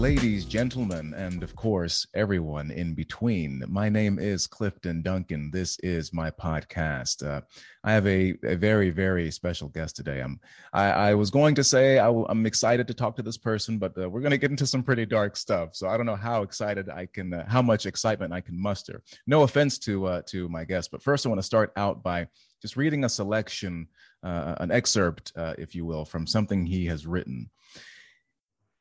[0.00, 3.62] Ladies, gentlemen, and of course, everyone in between.
[3.68, 5.50] My name is Clifton Duncan.
[5.50, 7.22] This is my podcast.
[7.22, 7.42] Uh,
[7.84, 10.20] I have a, a very, very special guest today.
[10.20, 10.40] I'm,
[10.72, 13.76] I, I was going to say i w- I'm excited to talk to this person,
[13.76, 15.76] but uh, we're going to get into some pretty dark stuff.
[15.76, 19.02] So I don't know how excited I can, uh, how much excitement I can muster.
[19.26, 22.26] No offense to uh, to my guest, but first I want to start out by
[22.62, 23.86] just reading a selection,
[24.22, 27.50] uh, an excerpt, uh, if you will, from something he has written.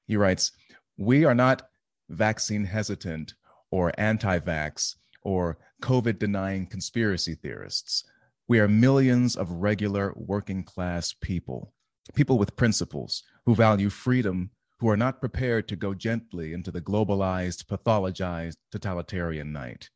[0.08, 0.54] He writes,
[1.02, 1.70] We are not
[2.10, 3.34] vaccine hesitant
[3.72, 8.04] or anti vax or COVID denying conspiracy theorists.
[8.50, 11.72] We are millions of regular working class people,
[12.16, 14.50] people with principles who value freedom,
[14.82, 19.90] who are not prepared to go gently into the globalized, pathologized, totalitarian night.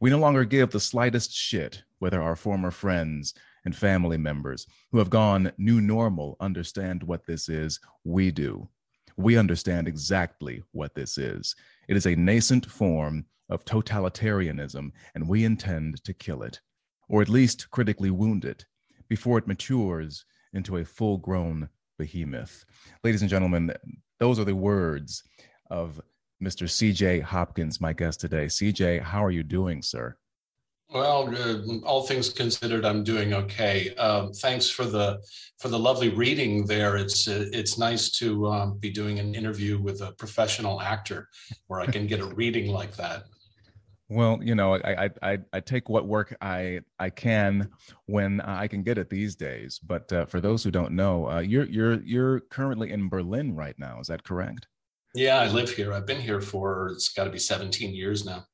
[0.00, 4.98] We no longer give the slightest shit whether our former friends and family members who
[4.98, 7.80] have gone new normal understand what this is.
[8.04, 8.68] We do
[9.16, 11.54] we understand exactly what this is.
[11.88, 16.60] It is a nascent form of totalitarianism, and we intend to kill it,
[17.08, 18.64] or at least critically wound it,
[19.08, 22.64] before it matures into a full grown behemoth.
[23.02, 23.72] Ladies and gentlemen,
[24.18, 25.22] those are the words
[25.70, 26.00] of
[26.42, 26.66] Mr.
[26.66, 28.46] CJ Hopkins, my guest today.
[28.46, 30.16] CJ, how are you doing, sir?
[30.92, 33.94] Well, uh, all things considered, I'm doing okay.
[33.96, 35.18] Um, thanks for the
[35.58, 36.96] for the lovely reading there.
[36.96, 41.28] It's uh, it's nice to um, be doing an interview with a professional actor
[41.66, 43.24] where I can get a reading like that.
[44.10, 47.70] Well, you know, I, I I take what work I I can
[48.06, 49.80] when I can get it these days.
[49.82, 53.78] But uh, for those who don't know, uh, you're you're you're currently in Berlin right
[53.78, 54.00] now.
[54.00, 54.68] Is that correct?
[55.14, 55.92] Yeah, I live here.
[55.92, 58.44] I've been here for it's got to be 17 years now.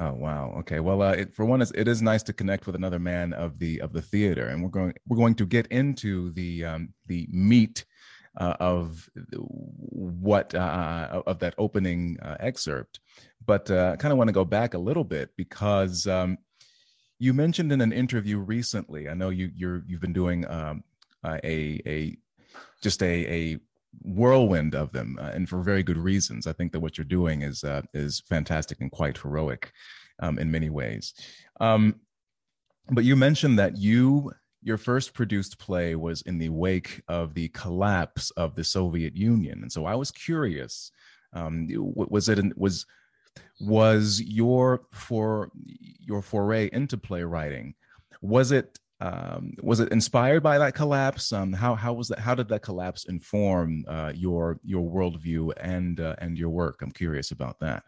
[0.00, 0.54] Oh wow.
[0.60, 0.80] Okay.
[0.80, 3.82] Well, uh, it, for one, it is nice to connect with another man of the
[3.82, 7.84] of the theater, and we're going we're going to get into the um, the meat
[8.38, 13.00] uh, of what uh, of that opening uh, excerpt.
[13.44, 16.38] But uh, I kind of want to go back a little bit because um,
[17.18, 19.06] you mentioned in an interview recently.
[19.06, 20.82] I know you you're you've been doing um,
[21.22, 22.16] a a
[22.80, 23.58] just a a
[24.02, 26.46] whirlwind of them, uh, and for very good reasons.
[26.46, 29.72] I think that what you're doing is uh, is fantastic and quite heroic
[30.20, 31.14] um, in many ways.
[31.60, 31.96] Um,
[32.90, 37.48] but you mentioned that you your first produced play was in the wake of the
[37.48, 40.90] collapse of the Soviet Union, and so I was curious.
[41.32, 42.86] Um, was it an, was
[43.60, 45.50] was your for
[46.00, 47.74] your foray into playwriting
[48.22, 51.32] was it um, was it inspired by that collapse?
[51.32, 52.18] Um, how how was that?
[52.18, 56.82] How did that collapse inform uh, your your worldview and uh, and your work?
[56.82, 57.82] I'm curious about that.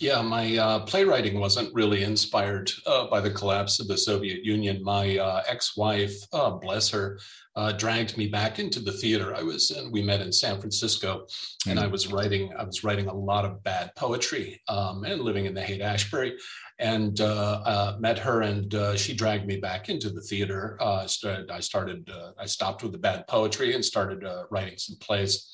[0.00, 4.80] Yeah, my uh, playwriting wasn't really inspired uh, by the collapse of the Soviet Union.
[4.84, 7.18] My uh, ex-wife, uh, bless her,
[7.56, 9.34] uh, dragged me back into the theater.
[9.34, 11.70] I was, and we met in San Francisco, mm-hmm.
[11.70, 12.52] and I was writing.
[12.56, 16.36] I was writing a lot of bad poetry um, and living in the Haight Ashbury,
[16.78, 20.78] and uh, met her, and she dragged me back into the theater.
[21.06, 22.10] Started, I started.
[22.38, 25.50] I stopped with the bad poetry and started writing some plays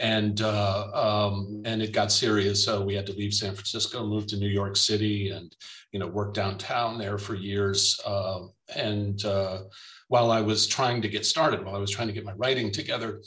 [0.00, 2.64] and uh, um, and it got serious.
[2.64, 5.54] So we had to leave San Francisco, move to New York City, and
[5.92, 8.00] you know work downtown there for years.
[8.04, 9.64] Uh, and uh,
[10.08, 12.72] while I was trying to get started, while I was trying to get my writing
[12.72, 13.20] together,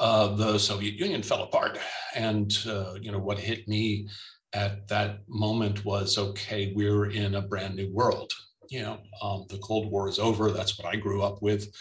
[0.00, 1.78] uh, the Soviet Union fell apart.
[2.14, 4.08] And uh, you know what hit me
[4.56, 8.32] at that moment was okay, we're in a brand new world.
[8.68, 10.50] You know, um, the Cold War is over.
[10.50, 11.72] That's what I grew up with.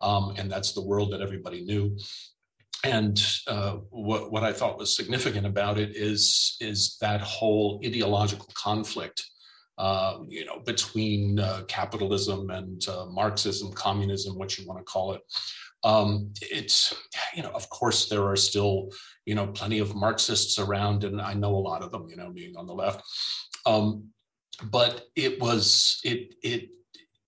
[0.00, 1.96] Um, and that's the world that everybody knew
[2.84, 8.48] and uh, what, what I thought was significant about it is is that whole ideological
[8.54, 9.24] conflict,
[9.78, 15.12] uh, you know, between uh, capitalism and uh, Marxism, communism, what you want to call
[15.12, 15.22] it.
[15.84, 16.94] Um, it's
[17.34, 18.90] you know, of course, there are still
[19.26, 22.30] you know plenty of Marxists around, and I know a lot of them, you know,
[22.30, 23.02] being on the left.
[23.66, 24.08] Um,
[24.70, 26.68] but it was it it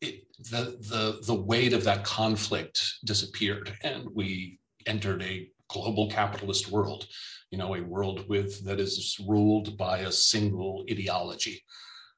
[0.00, 6.70] it the the the weight of that conflict disappeared, and we entered a global capitalist
[6.70, 7.06] world,
[7.50, 11.62] you know, a world with that is ruled by a single ideology.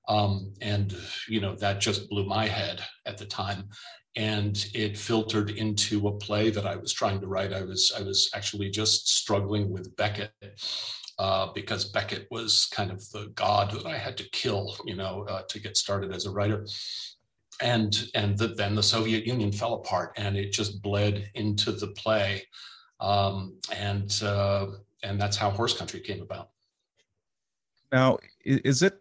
[0.08, 0.96] Um, and
[1.28, 3.68] you know that just blew my head at the time,
[4.16, 7.52] and it filtered into a play that I was trying to write.
[7.52, 10.32] I was I was actually just struggling with Beckett
[11.18, 15.26] uh, because Beckett was kind of the god that I had to kill, you know,
[15.28, 16.64] uh, to get started as a writer
[17.60, 21.88] and and the, then the Soviet Union fell apart, and it just bled into the
[21.88, 22.42] play,
[23.00, 24.66] um, and uh,
[25.02, 26.50] and that's how Horse Country came about.
[27.92, 29.00] Now, is it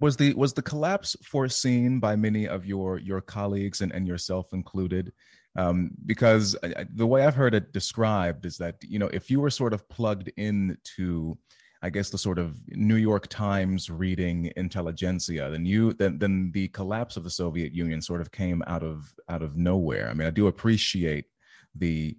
[0.00, 4.52] was the was the collapse foreseen by many of your your colleagues and, and yourself
[4.52, 5.12] included?
[5.58, 6.56] um, because
[6.94, 9.88] the way I've heard it described is that you know if you were sort of
[9.88, 11.36] plugged into
[11.82, 16.68] I guess the sort of New York Times reading intelligentsia, then you then then the
[16.68, 20.08] collapse of the Soviet Union sort of came out of out of nowhere.
[20.08, 21.26] I mean, I do appreciate
[21.74, 22.16] the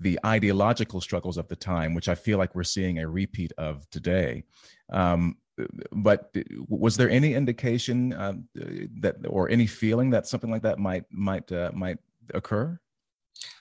[0.00, 3.88] the ideological struggles of the time, which I feel like we're seeing a repeat of
[3.90, 4.44] today.
[4.92, 5.36] Um,
[5.92, 6.34] but
[6.68, 8.34] was there any indication uh,
[9.00, 11.98] that, or any feeling that something like that might might uh, might
[12.32, 12.78] occur?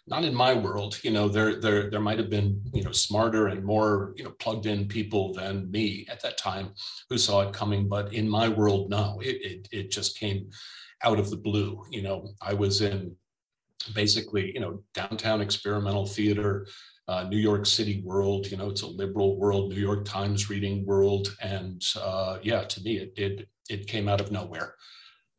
[0.05, 0.99] Not in my world.
[1.03, 4.31] You know, there there there might have been you know smarter and more you know
[4.31, 6.73] plugged in people than me at that time
[7.09, 7.87] who saw it coming.
[7.87, 10.49] But in my world, no, it it, it just came
[11.03, 11.83] out of the blue.
[11.89, 13.15] You know, I was in
[13.93, 16.67] basically you know downtown experimental theater
[17.07, 18.49] uh, New York City world.
[18.49, 22.81] You know, it's a liberal world, New York Times reading world, and uh, yeah, to
[22.81, 24.75] me, it it it came out of nowhere.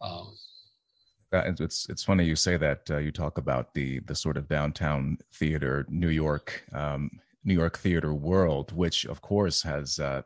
[0.00, 0.34] Um,
[1.32, 2.90] it's it's funny you say that.
[2.90, 7.10] Uh, you talk about the the sort of downtown theater, New York, um,
[7.44, 9.98] New York theater world, which of course has.
[9.98, 10.22] Uh,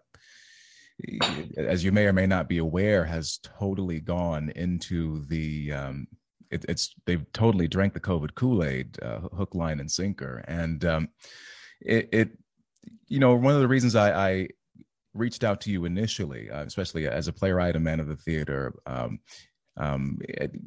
[1.56, 6.08] as you may or may not be aware, has totally gone into the um,
[6.50, 10.84] it, it's they've totally drank the COVID Kool Aid, uh, hook, line, and sinker, and
[10.84, 11.08] um,
[11.80, 12.38] it, it,
[13.06, 14.48] you know, one of the reasons I, I
[15.14, 18.74] reached out to you initially, uh, especially as a playwright, a man of the theater,
[18.86, 19.20] um,
[19.76, 20.18] um,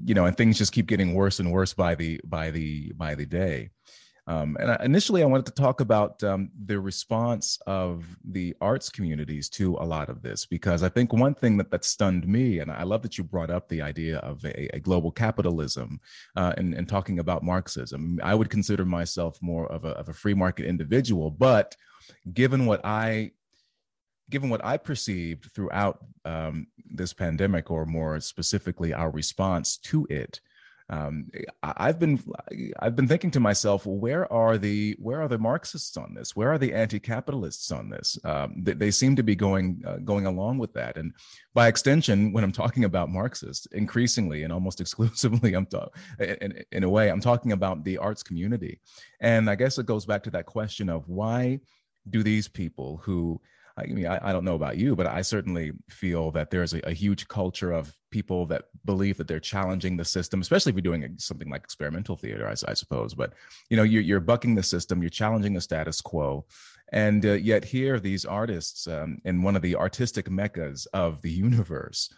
[0.06, 3.16] you know, and things just keep getting worse and worse by the by the by
[3.16, 3.70] the day.
[4.28, 8.90] Um, and I, initially, I wanted to talk about um, the response of the arts
[8.90, 12.60] communities to a lot of this, because I think one thing that, that stunned me,
[12.60, 16.00] and I love that you brought up the idea of a, a global capitalism
[16.36, 18.20] uh, and, and, talking about Marxism.
[18.24, 21.76] I would consider myself more of a, of a free market individual, but
[22.34, 23.32] given what I
[24.30, 30.40] given what I perceived throughout um, this pandemic, or more specifically, our response to it,
[30.92, 31.32] um,
[31.64, 32.22] I've been
[32.80, 36.36] I've been thinking to myself, where are the where are the Marxists on this?
[36.36, 38.20] Where are the anti-capitalists on this?
[38.26, 41.14] Um, they, they, seem to be going uh, going along with that, and
[41.54, 45.88] by extension, when I'm talking about Marxists, increasingly and almost exclusively, I'm ta-
[46.20, 48.82] in, in a way I'm talking about the arts community,
[49.22, 51.62] and I guess it goes back to that question of why
[52.10, 53.40] do these people who
[53.78, 56.80] I mean, I, I, don't know about you, but I certainly feel that there's a,
[56.88, 60.82] a, huge culture of people that believe that they're challenging the system, especially if you're
[60.82, 63.14] doing something like experimental theater, I, I suppose.
[63.14, 63.34] But
[63.70, 66.46] you know, you're, you're, bucking the system, you're challenging the status quo,
[66.92, 71.32] and uh, yet here these artists um, in one of the artistic meccas of the
[71.32, 72.10] universe.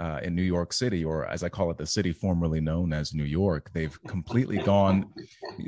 [0.00, 3.12] Uh, in New York City, or as I call it, the city formerly known as
[3.12, 4.96] New York, they've completely gone.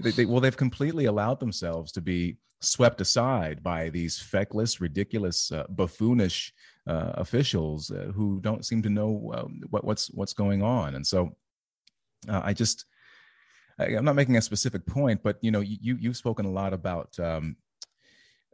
[0.02, 5.52] They, they, well, they've completely allowed themselves to be swept aside by these feckless, ridiculous,
[5.52, 6.50] uh, buffoonish
[6.86, 10.94] uh, officials uh, who don't seem to know um, what, what's what's going on.
[10.94, 11.36] And so,
[12.26, 12.86] uh, I just
[13.78, 16.72] I, am not making a specific point, but you know, you you've spoken a lot
[16.72, 17.56] about um,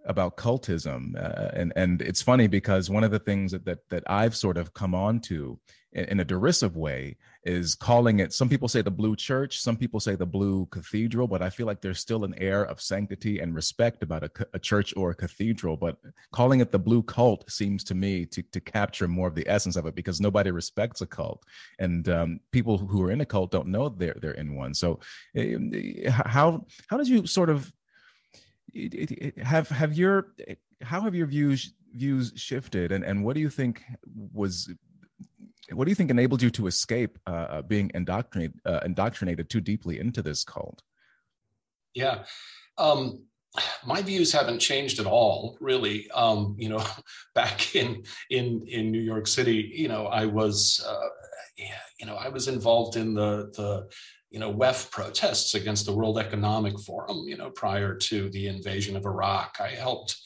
[0.04, 4.04] about cultism, uh, and and it's funny because one of the things that that, that
[4.06, 5.58] I've sort of come on to
[5.92, 8.32] in, in, a derisive way is calling it.
[8.32, 11.66] Some people say the blue church, some people say the blue cathedral, but I feel
[11.66, 15.14] like there's still an air of sanctity and respect about a, a church or a
[15.14, 15.76] cathedral.
[15.76, 15.96] But
[16.32, 19.76] calling it the blue cult seems to me to to capture more of the essence
[19.76, 21.44] of it because nobody respects a cult,
[21.78, 24.74] and um, people who are in a cult don't know they're they're in one.
[24.74, 25.00] So,
[25.36, 27.72] uh, how how did you sort of
[29.42, 30.34] have have your
[30.82, 32.92] how have your views views shifted?
[32.92, 33.82] And and what do you think
[34.32, 34.70] was
[35.72, 39.60] what do you think enabled you to escape uh, uh being indoctrinated uh, indoctrinated too
[39.60, 40.82] deeply into this cult?
[41.94, 42.24] Yeah.
[42.76, 43.24] Um,
[43.84, 46.08] my views haven't changed at all really.
[46.10, 46.84] Um, you know
[47.34, 51.08] back in in in new york city you know i was uh,
[51.98, 53.88] you know i was involved in the the
[54.30, 58.96] you know, WEF protests against the World Economic Forum, you know, prior to the invasion
[58.96, 59.56] of Iraq.
[59.60, 60.16] I helped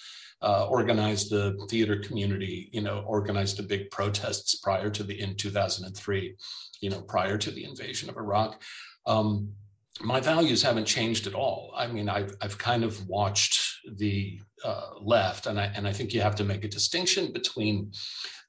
[0.43, 5.37] uh, organize the theater community, you know, organized the big protests prior to the, in
[5.37, 6.37] 2003,
[6.81, 8.61] you know, prior to the invasion of Iraq.
[9.07, 9.53] Um,
[10.01, 11.73] my values haven't changed at all.
[11.77, 13.61] I mean, I've, I've kind of watched
[13.97, 17.93] the uh, left, and I, and I think you have to make a distinction between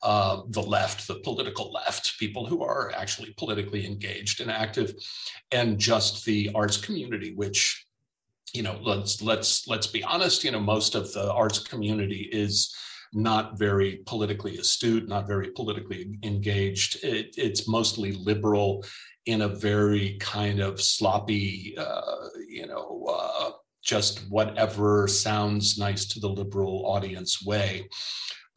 [0.02, 4.94] uh, the left, the political left, people who are actually politically engaged and active,
[5.52, 7.86] and just the arts community, which,
[8.54, 12.76] you know, let's let's let's be honest, you know, most of the arts community is
[13.14, 17.04] not very politically astute, not very politically engaged.
[17.04, 18.84] It, it's mostly liberal
[19.26, 23.52] in a very kind of sloppy, uh, you know, uh,
[23.84, 27.90] just whatever sounds nice to the liberal audience way.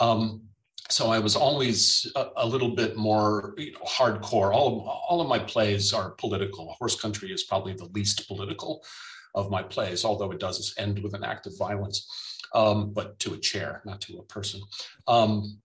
[0.00, 0.42] Um,
[0.88, 4.54] so I was always a, a little bit more you know, hardcore.
[4.54, 6.72] All of, all of my plays are political.
[6.78, 8.84] Horse Country is probably the least political
[9.34, 12.08] of my plays, although it does end with an act of violence,
[12.54, 14.60] um, but to a chair, not to a person.
[15.08, 15.58] Um,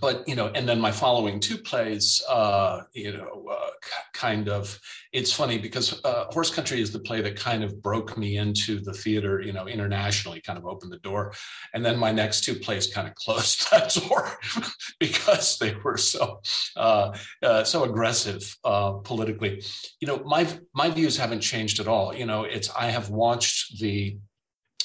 [0.00, 3.70] but you know, and then my following two plays, uh, you know, uh,
[4.12, 4.78] kind of.
[5.12, 8.80] It's funny because uh, Horse Country is the play that kind of broke me into
[8.80, 11.32] the theater, you know, internationally, kind of opened the door,
[11.72, 14.38] and then my next two plays kind of closed that door
[15.00, 16.40] because they were so
[16.76, 19.62] uh, uh, so aggressive uh, politically.
[20.00, 22.14] You know, my my views haven't changed at all.
[22.14, 24.18] You know, it's I have watched the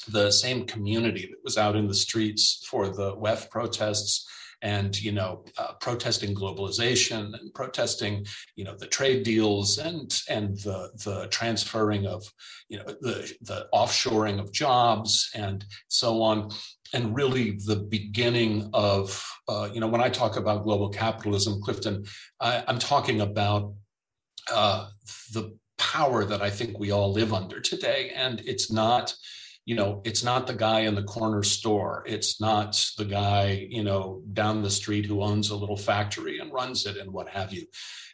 [0.07, 4.27] the same community that was out in the streets for the WEF protests
[4.61, 8.25] and you know uh, protesting globalization and protesting
[8.55, 12.23] you know the trade deals and and the the transferring of
[12.69, 16.49] you know the the offshoring of jobs and so on.
[16.93, 22.03] And really the beginning of uh, you know when i talk about global capitalism clifton
[22.41, 23.73] I, am talking about
[24.51, 24.89] uh,
[25.31, 28.11] the power that i think we all live under today.
[28.13, 29.15] And it's not
[29.65, 32.03] you know it's not the guy in the corner store.
[32.07, 36.51] It's not the guy you know down the street who owns a little factory and
[36.51, 37.65] runs it and what have you.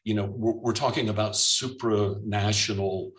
[0.03, 3.11] You know we're, we're talking about supranational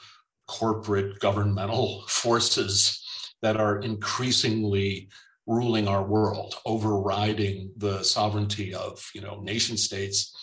[0.47, 3.05] corporate governmental forces
[3.43, 5.09] that are increasingly
[5.47, 10.35] ruling our world overriding the sovereignty of you know nation states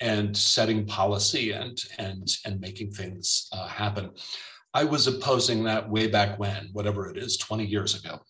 [0.00, 4.10] and setting policy and and and making things uh, happen
[4.74, 8.20] I was opposing that way back when, whatever it is, 20 years ago.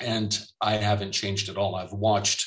[0.00, 1.74] And I haven't changed at all.
[1.74, 2.46] I've watched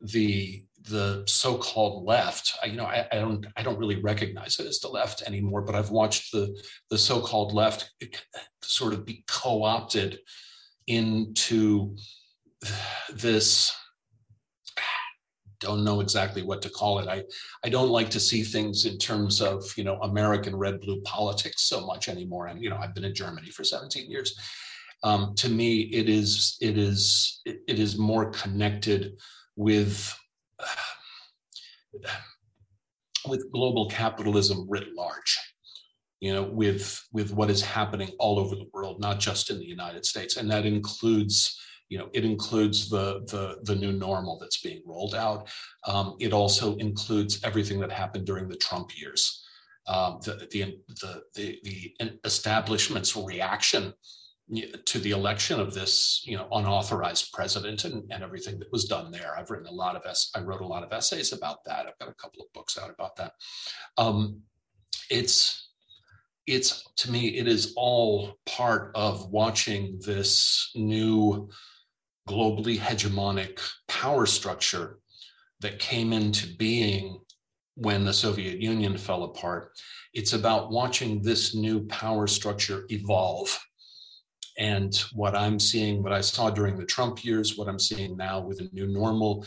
[0.00, 2.56] the the so-called left.
[2.62, 5.62] I, you know, I, I, don't I don't really recognize it as the left anymore,
[5.62, 6.56] but I've watched the
[6.90, 7.90] the so-called left
[8.62, 10.20] sort of be co-opted
[10.86, 11.96] into
[13.12, 13.74] this
[15.60, 17.08] don't know exactly what to call it.
[17.08, 17.24] I,
[17.64, 21.62] I don't like to see things in terms of, you know, American red blue politics
[21.62, 22.46] so much anymore.
[22.46, 24.38] And, you know, I've been in Germany for 17 years.
[25.02, 29.16] Um, to me, it is, it is, it, is more connected
[29.54, 30.18] with,
[30.58, 32.08] uh,
[33.28, 35.38] with global capitalism writ large
[36.20, 39.66] you know with with what is happening all over the world not just in the
[39.66, 44.60] united states and that includes you know, it includes the the, the new normal that's
[44.60, 45.48] being rolled out.
[45.86, 49.44] Um, it also includes everything that happened during the Trump years,
[49.86, 53.92] um, the, the, the the the establishment's reaction
[54.84, 59.10] to the election of this, you know, unauthorized president and, and everything that was done
[59.10, 59.36] there.
[59.36, 61.86] I've written a lot of ess- I wrote a lot of essays about that.
[61.86, 63.32] I've got a couple of books out about that.
[63.98, 64.42] Um,
[65.10, 65.70] it's
[66.46, 71.48] it's to me it is all part of watching this new
[72.28, 74.98] globally hegemonic power structure
[75.60, 77.18] that came into being
[77.76, 79.72] when the Soviet Union fell apart.
[80.14, 83.58] It's about watching this new power structure evolve.
[84.58, 88.40] And what I'm seeing, what I saw during the Trump years, what I'm seeing now
[88.40, 89.46] with a new normal,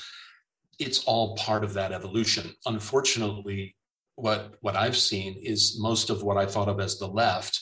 [0.78, 2.54] it's all part of that evolution.
[2.68, 3.76] Unfortunately,
[4.16, 7.60] what, what I've seen is most of what I thought of as the left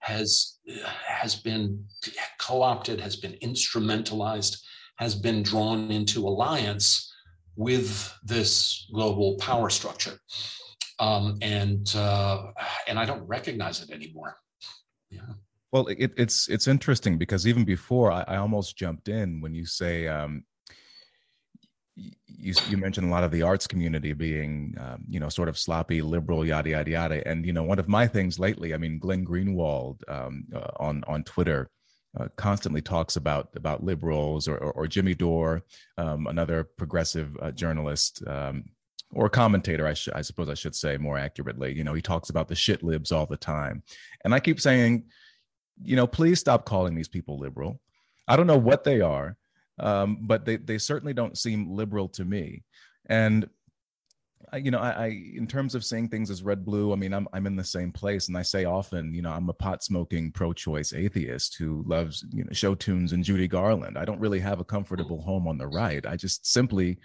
[0.00, 0.58] has
[1.06, 1.84] has been
[2.38, 4.58] co-opted, has been instrumentalized,
[4.96, 7.12] has been drawn into alliance
[7.56, 10.18] with this global power structure,
[10.98, 12.52] um, and uh,
[12.86, 14.36] and I don't recognize it anymore.
[15.10, 15.20] Yeah.
[15.72, 19.66] Well, it, it's it's interesting because even before I, I almost jumped in when you
[19.66, 20.44] say um,
[21.96, 25.58] you you mentioned a lot of the arts community being um, you know sort of
[25.58, 27.28] sloppy liberal yada yada yada.
[27.28, 31.02] And you know one of my things lately i mean glenn greenwald um, uh, on
[31.06, 31.70] on twitter
[32.18, 35.62] uh, constantly talks about about liberals or, or, or jimmy dore
[35.98, 38.64] um, another progressive uh, journalist um,
[39.12, 41.74] or commentator I, sh- I suppose i should say more accurately.
[41.74, 43.82] You know he talks about the shit libs all the time.
[44.24, 45.04] And i keep saying
[45.82, 47.80] you know please stop calling these people liberal.
[48.28, 49.36] I don't know what they are
[49.78, 52.64] um, but they they certainly don't seem liberal to me.
[53.06, 53.48] And
[54.52, 57.12] I, you know, I, I, in terms of saying things as red blue, I mean,
[57.12, 59.84] I'm I'm in the same place, and I say often, you know, I'm a pot
[59.84, 63.96] smoking pro-choice atheist who loves you know show tunes and Judy Garland.
[63.98, 66.04] I don't really have a comfortable home on the right.
[66.06, 66.98] I just simply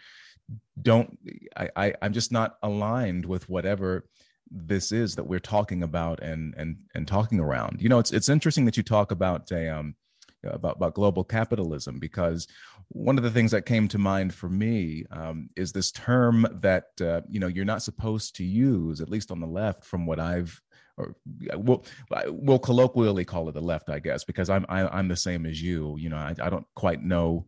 [0.82, 1.18] don't.
[1.56, 4.06] I, I I'm just not aligned with whatever
[4.52, 7.82] this is that we're talking about and and and talking around.
[7.82, 9.96] You know, it's it's interesting that you talk about a um
[10.54, 12.48] about, about global capitalism because
[12.90, 16.90] one of the things that came to mind for me um, is this term that
[17.02, 20.20] uh, you know you're not supposed to use at least on the left from what
[20.20, 20.62] i've
[20.98, 21.16] or
[21.56, 21.84] we'll,
[22.28, 25.16] we'll colloquially call it the left i guess because i'm I, am i am the
[25.16, 27.48] same as you you know I, I don't quite know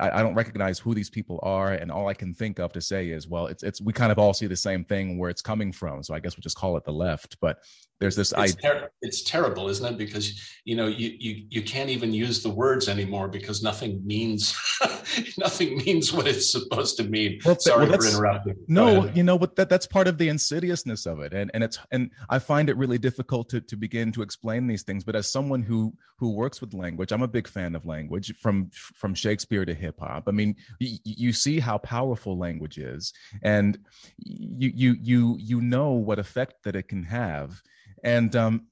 [0.00, 2.80] I, I, don't recognize who these people are, and all I can think of to
[2.80, 5.42] say is, well, it's it's we kind of all see the same thing where it's
[5.42, 6.02] coming from.
[6.02, 7.36] So I guess we'll just call it the left.
[7.40, 7.58] But
[8.00, 8.56] there's this it's, idea.
[8.62, 9.98] Ter- it's terrible, isn't it?
[9.98, 14.56] Because you know you you you can't even use the words anymore because nothing means
[15.38, 17.40] nothing means what it's supposed to mean.
[17.44, 18.56] Well, Sorry well, for interrupting.
[18.68, 21.78] No, you know, but that that's part of the insidiousness of it, and and it's
[21.90, 25.04] and I find it really difficult to to begin to explain these things.
[25.04, 28.70] But as someone who who works with language, I'm a big fan of language from
[28.72, 30.24] from Shakespeare to hip hop.
[30.26, 33.78] I mean, you, you see how powerful language is, and
[34.16, 37.60] you you you you know what effect that it can have
[38.02, 38.66] and um,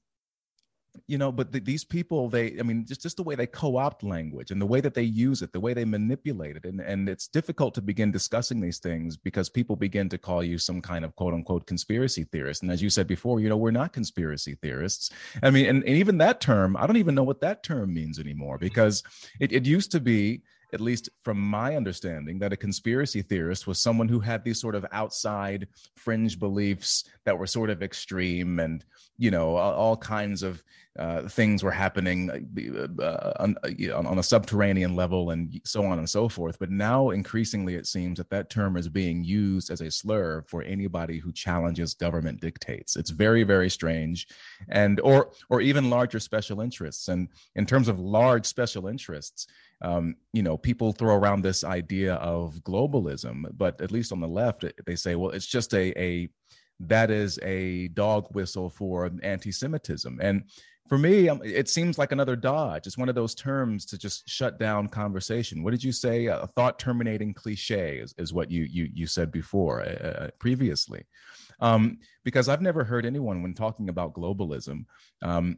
[1.07, 4.03] you know but the, these people they i mean just just the way they co-opt
[4.03, 7.07] language and the way that they use it the way they manipulate it and and
[7.07, 11.05] it's difficult to begin discussing these things because people begin to call you some kind
[11.05, 12.63] of quote unquote conspiracy theorist.
[12.63, 15.11] And as you said before you know we're not conspiracy theorists.
[15.43, 18.19] I mean and, and even that term i don't even know what that term means
[18.19, 19.03] anymore because
[19.39, 20.41] it, it used to be
[20.73, 24.75] at least from my understanding, that a conspiracy theorist was someone who had these sort
[24.75, 28.85] of outside fringe beliefs that were sort of extreme and,
[29.17, 30.63] you know, all, kinds of
[30.99, 35.97] uh, things were happening uh, uh on, uh, on, a subterranean level and so on
[35.97, 36.59] and so forth.
[36.59, 40.61] But now, increasingly, it seems that that term is being used as a slur for
[40.61, 42.97] anybody who challenges government dictates.
[42.97, 44.27] It's very, very strange,
[44.67, 47.07] and or or even larger special interests.
[47.07, 49.47] And in terms of large special interests,
[49.81, 54.27] um, you know, people throw around this idea of globalism, but at least on the
[54.27, 56.27] left, they say, well, it's just a, a
[56.81, 60.19] that is a dog whistle for anti-Semitism.
[60.21, 60.43] And
[60.89, 62.87] for me, um, it seems like another dodge.
[62.87, 65.63] It's one of those terms to just shut down conversation.
[65.63, 66.25] What did you say?
[66.25, 71.05] A thought terminating cliche is, is what you you you said before uh, uh, previously.
[71.59, 74.85] Um, because I've never heard anyone when talking about globalism
[75.21, 75.57] um,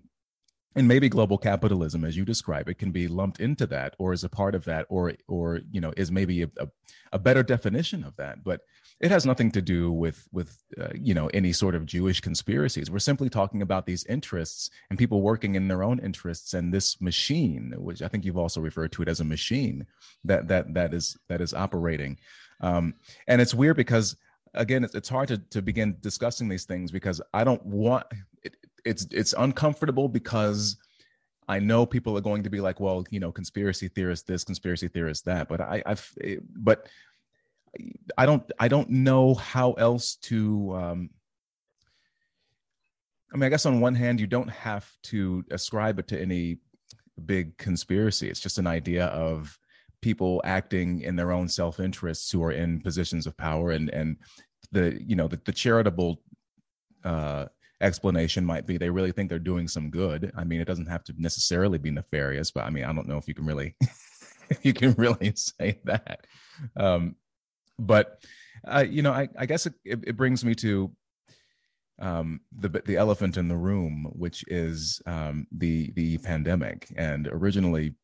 [0.76, 4.24] and maybe global capitalism as you describe it can be lumped into that or is
[4.24, 6.68] a part of that or or you know is maybe a, a,
[7.14, 8.62] a better definition of that but
[9.02, 12.90] it has nothing to do with with uh, you know any sort of jewish conspiracies.
[12.90, 17.02] We're simply talking about these interests and people working in their own interests and this
[17.02, 19.86] machine which i think you've also referred to it as a machine
[20.24, 22.18] that that that is that is operating.
[22.62, 22.94] Um,
[23.28, 24.16] and it's weird because
[24.54, 28.06] again it's, it's hard to, to begin discussing these things because i don't want
[28.44, 30.78] it, it's it's uncomfortable because
[31.48, 34.88] I know people are going to be like, well, you know, conspiracy theorist this, conspiracy
[34.88, 36.10] theorist that, but I, I've,
[36.56, 36.88] but
[38.18, 40.76] I don't, I don't know how else to.
[40.76, 41.10] Um,
[43.34, 46.58] I mean, I guess on one hand, you don't have to ascribe it to any
[47.26, 48.30] big conspiracy.
[48.30, 49.58] It's just an idea of
[50.02, 54.18] people acting in their own self interests who are in positions of power, and and
[54.72, 56.22] the you know the, the charitable
[57.04, 57.46] uh,
[57.80, 60.32] explanation might be they really think they're doing some good.
[60.36, 63.18] I mean, it doesn't have to necessarily be nefarious, but I mean, I don't know
[63.18, 63.76] if you can really
[64.62, 66.28] you can really say that.
[66.76, 67.16] Um,
[67.80, 68.24] but
[68.68, 70.92] uh, you know, I, I guess it, it, brings me to
[72.00, 76.92] um, the the elephant in the room, which is um, the the pandemic.
[76.96, 77.96] And originally,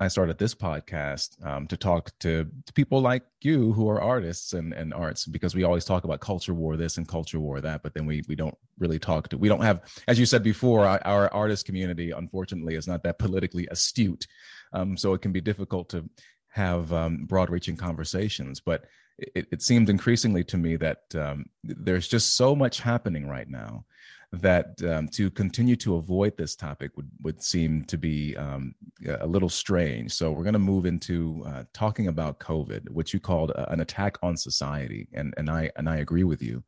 [0.00, 4.52] I started this podcast um, to talk to, to, people like you who are artists
[4.52, 7.82] and, and arts because we always talk about culture war this and culture war that,
[7.82, 10.84] but then we we don't really talk to we don't have as you said before
[10.84, 14.26] our, our artist community unfortunately is not that politically astute,
[14.72, 16.08] um, so it can be difficult to
[16.54, 18.60] have um, broad reaching conversations.
[18.60, 18.84] But
[19.18, 23.84] it, it seems increasingly to me that um, there's just so much happening right now
[24.32, 28.72] that um, to continue to avoid this topic would, would seem to be um,
[29.20, 30.12] a little strange.
[30.12, 33.80] So we're going to move into uh, talking about COVID, which you called uh, an
[33.80, 36.62] attack on society, and and I and I agree with you.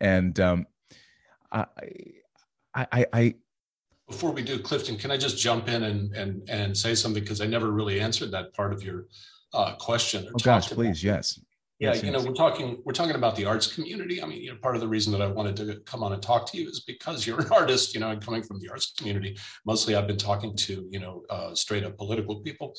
[0.00, 0.66] And um,
[1.52, 1.66] I,
[2.74, 3.34] I, I,
[4.10, 7.40] before we do, Clifton, can I just jump in and and and say something because
[7.40, 9.06] I never really answered that part of your
[9.54, 10.28] uh, question.
[10.28, 11.40] oh gosh, please, yes
[11.80, 14.22] yeah you know we're talking we're talking about the arts community.
[14.22, 16.22] I mean you know part of the reason that i wanted to come on and
[16.22, 18.92] talk to you is because you're an artist you know and coming from the arts
[18.96, 19.36] community.
[19.64, 22.74] Mostly i've been talking to you know uh, straight up political people.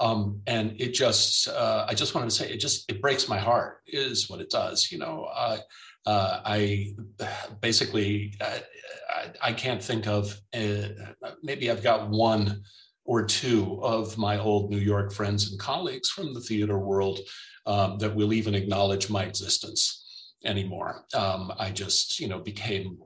[0.00, 3.38] Um, and it just uh, i just wanted to say it just it breaks my
[3.38, 5.28] heart is what it does you know.
[5.34, 5.58] Uh,
[6.06, 6.92] uh i
[7.62, 8.60] basically I,
[9.40, 10.88] I, can't think of uh,
[11.42, 12.62] maybe i've got one
[13.04, 17.20] or two of my old new york friends and colleagues from the theater world
[17.66, 20.04] um, that will even acknowledge my existence
[20.44, 21.04] anymore.
[21.14, 22.98] Um, I just, you know, became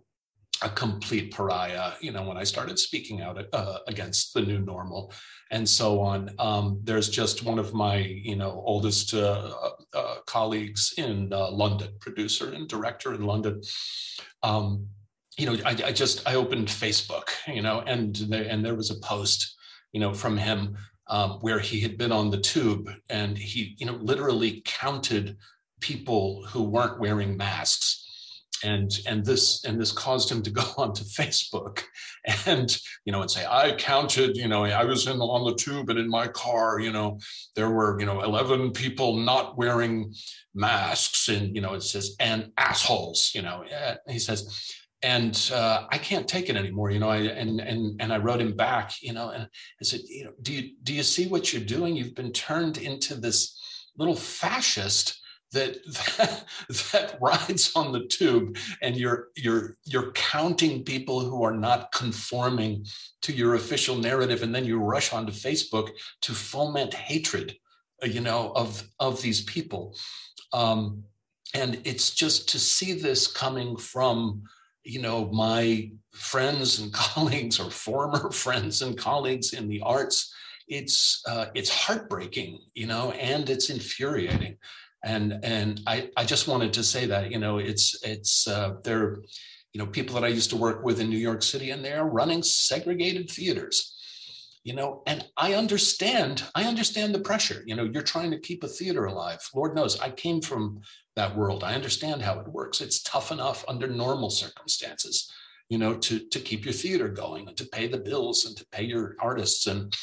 [0.62, 5.12] a complete pariah, you know, when I started speaking out uh, against the new normal
[5.52, 6.30] and so on.
[6.38, 9.52] Um, there's just one of my, you know, oldest uh,
[9.94, 13.62] uh, colleagues in uh, London, producer and director in London.
[14.42, 14.88] Um,
[15.36, 18.98] you know, I, I, just I opened Facebook, you know, and and there was a
[18.98, 19.56] post,
[19.92, 20.76] you know, from him
[21.08, 25.36] um, where he had been on the tube and he, you know, literally counted
[25.80, 28.04] people who weren't wearing masks.
[28.64, 31.84] And and this and this caused him to go onto Facebook
[32.46, 35.90] and you know and say I counted you know I was in on the tube
[35.90, 37.20] and in my car you know
[37.54, 40.12] there were you know 11 people not wearing
[40.52, 41.28] masks.
[41.28, 45.98] And you know it says and assholes you know and he says and uh, I
[45.98, 49.12] can't take it anymore you know I and and and I wrote him back you
[49.12, 51.96] know and I said you know do you do you see what you're doing?
[51.96, 53.58] You've been turned into this
[53.96, 55.20] little fascist
[55.52, 55.76] that,
[56.16, 56.44] that
[56.92, 62.86] that rides on the tube and you're you're you're counting people who are not conforming
[63.22, 64.42] to your official narrative.
[64.42, 65.90] And then you rush onto facebook
[66.22, 67.56] to foment hatred
[68.02, 69.96] uh, you know of of these people.
[70.52, 71.04] Um,
[71.54, 74.42] and it's just to see this coming from
[74.84, 80.32] you know my friends and colleagues or former friends and colleagues in the arts
[80.68, 84.56] it's uh, it's heartbreaking you know and it's infuriating.
[85.04, 89.18] And and I, I just wanted to say that you know it's it's uh, they're
[89.72, 92.04] you know people that I used to work with in New York City and they're
[92.04, 93.94] running segregated theaters
[94.68, 97.60] you know and I understand I understand the pressure.
[97.68, 99.40] You know you're trying to keep a theater alive.
[99.54, 100.62] Lord knows I came from
[101.16, 101.64] that world.
[101.64, 102.80] I understand how it works.
[102.80, 105.16] It's tough enough under normal circumstances
[105.72, 108.66] you know to to keep your theater going and to pay the bills and to
[108.72, 109.94] pay your artists and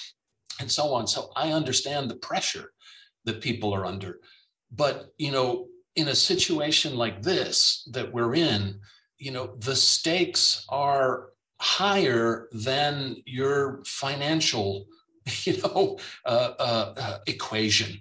[0.60, 1.08] and so on.
[1.08, 2.72] So I understand the pressure
[3.26, 4.20] that people are under.
[4.72, 8.80] But, you know, in a situation like this that we're in,
[9.18, 14.86] you know, the stakes are higher than your financial,
[15.44, 18.00] you know, uh, uh, uh, equation.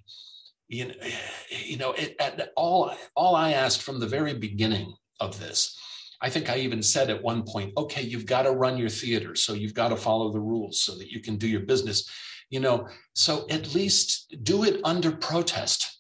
[0.69, 0.95] You know,
[1.65, 2.17] you know it,
[2.57, 5.79] all, all I asked from the very beginning of this,
[6.21, 9.35] I think I even said at one point, okay, you've got to run your theater.
[9.35, 12.09] So you've got to follow the rules so that you can do your business.
[12.51, 15.95] You know, so at least do it under protest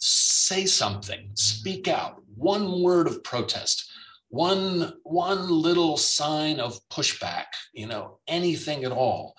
[0.00, 3.89] say something, speak out, one word of protest,
[4.30, 9.34] one one little sign of pushback, you know, anything at all.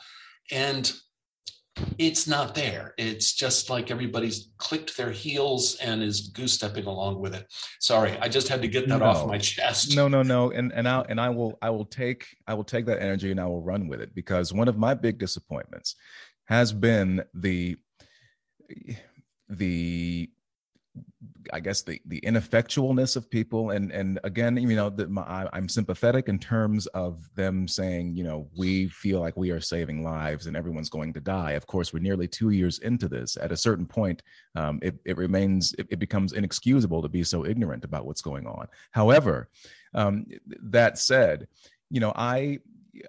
[0.52, 0.92] And
[1.98, 2.94] it's not there.
[2.98, 7.48] It's just like everybody's clicked their heels and is goose stepping along with it.
[7.80, 9.06] Sorry, I just had to get that no.
[9.06, 9.96] off my chest.
[9.96, 10.52] No, no, no.
[10.52, 13.40] And and I and I will I will take I will take that energy and
[13.40, 15.96] I will run with it because one of my big disappointments
[16.46, 17.78] has been the
[19.48, 20.30] the
[21.54, 24.94] I guess the the ineffectualness of people, and and again, you know,
[25.54, 30.04] I'm sympathetic in terms of them saying, you know, we feel like we are saving
[30.04, 31.52] lives and everyone's going to die.
[31.52, 33.38] Of course, we're nearly two years into this.
[33.38, 34.22] At a certain point,
[34.56, 38.46] um, it it remains it, it, becomes inexcusable to be so ignorant about what's going
[38.46, 38.68] on.
[38.92, 39.50] However,
[39.94, 40.26] um,
[40.62, 41.48] that said,
[41.90, 42.60] you know, I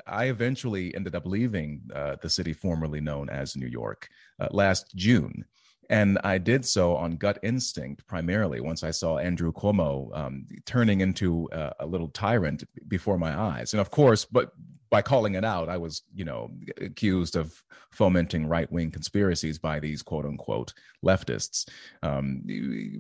[0.07, 4.09] I eventually ended up leaving uh, the city formerly known as New York
[4.41, 5.45] uh, last June.
[5.93, 11.03] And I did so on gut instinct primarily once I saw Andrew Cuomo um, turning
[11.03, 13.75] into a, a little tyrant before my eyes.
[13.75, 14.53] And of course, but
[14.91, 16.51] by calling it out, I was, you know,
[16.81, 17.55] accused of
[17.91, 20.73] fomenting right wing conspiracies by these quote unquote
[21.05, 21.69] leftists.
[22.03, 22.43] Um,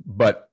[0.04, 0.50] but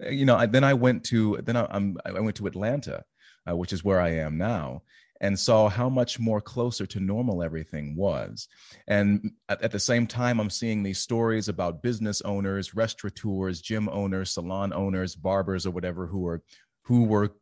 [0.00, 1.64] you know, I, then I went to then I,
[2.04, 3.04] I went to Atlanta,
[3.48, 4.82] uh, which is where I am now,
[5.22, 8.48] and saw how much more closer to normal everything was.
[8.88, 13.88] And at, at, the same time, I'm seeing these stories about business owners, restaurateurs, gym
[13.88, 16.42] owners, salon owners, barbers, or whatever, who were
[16.82, 17.32] who were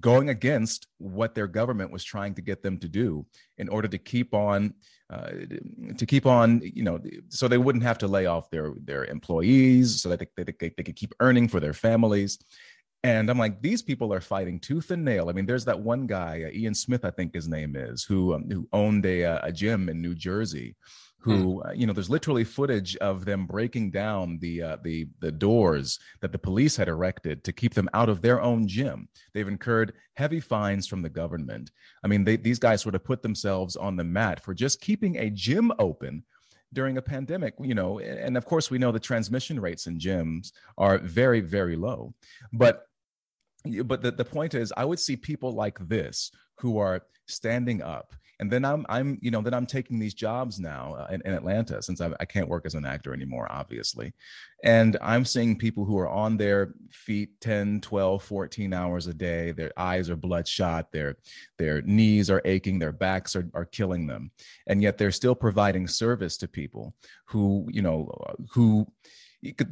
[0.00, 3.26] going against what their government was trying to get them to do
[3.58, 4.72] in order to keep on
[5.10, 5.30] uh,
[5.98, 10.00] to keep on you know so they wouldn't have to lay off their their employees
[10.00, 12.38] so that they, they, they could keep earning for their families
[13.06, 15.28] and I'm like, these people are fighting tooth and nail.
[15.28, 18.34] I mean, there's that one guy, uh, Ian Smith, I think his name is, who
[18.34, 20.74] um, who owned a uh, a gym in New Jersey.
[21.20, 21.68] Who mm.
[21.68, 21.92] uh, you know?
[21.92, 26.76] There's literally footage of them breaking down the uh, the the doors that the police
[26.76, 29.08] had erected to keep them out of their own gym.
[29.34, 31.70] They've incurred heavy fines from the government.
[32.02, 35.16] I mean, they, these guys sort of put themselves on the mat for just keeping
[35.18, 36.24] a gym open
[36.72, 40.50] during a pandemic you know and of course we know the transmission rates in gyms
[40.76, 42.12] are very very low
[42.52, 42.88] but
[43.84, 48.14] but the, the point is i would see people like this who are standing up
[48.38, 51.32] and then i'm i'm you know then i'm taking these jobs now uh, in, in,
[51.32, 54.12] atlanta since I, I can't work as an actor anymore obviously.
[54.64, 59.52] And i'm seeing people who are on their feet 10 12 14 hours a day
[59.52, 61.16] their eyes are bloodshot their
[61.58, 64.30] their knees are aching their backs are, are killing them.
[64.66, 66.94] And yet they're still providing service to people
[67.26, 68.10] who you know
[68.50, 68.86] who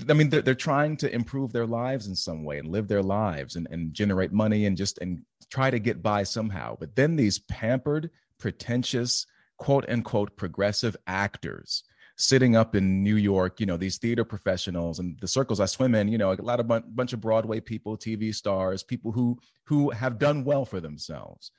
[0.08, 3.02] I mean, they're, they're trying to improve their lives in some way and live their
[3.02, 6.76] lives and, and generate money and just and try to get by somehow.
[6.78, 9.26] But then these pampered, pretentious,
[9.58, 11.84] quote unquote progressive actors
[12.16, 15.94] sitting up in New York, you know, these theater professionals and the circles I swim
[15.94, 19.90] in, you know, a lot of bunch of Broadway people, TV stars, people who who
[19.90, 21.50] have done well for themselves.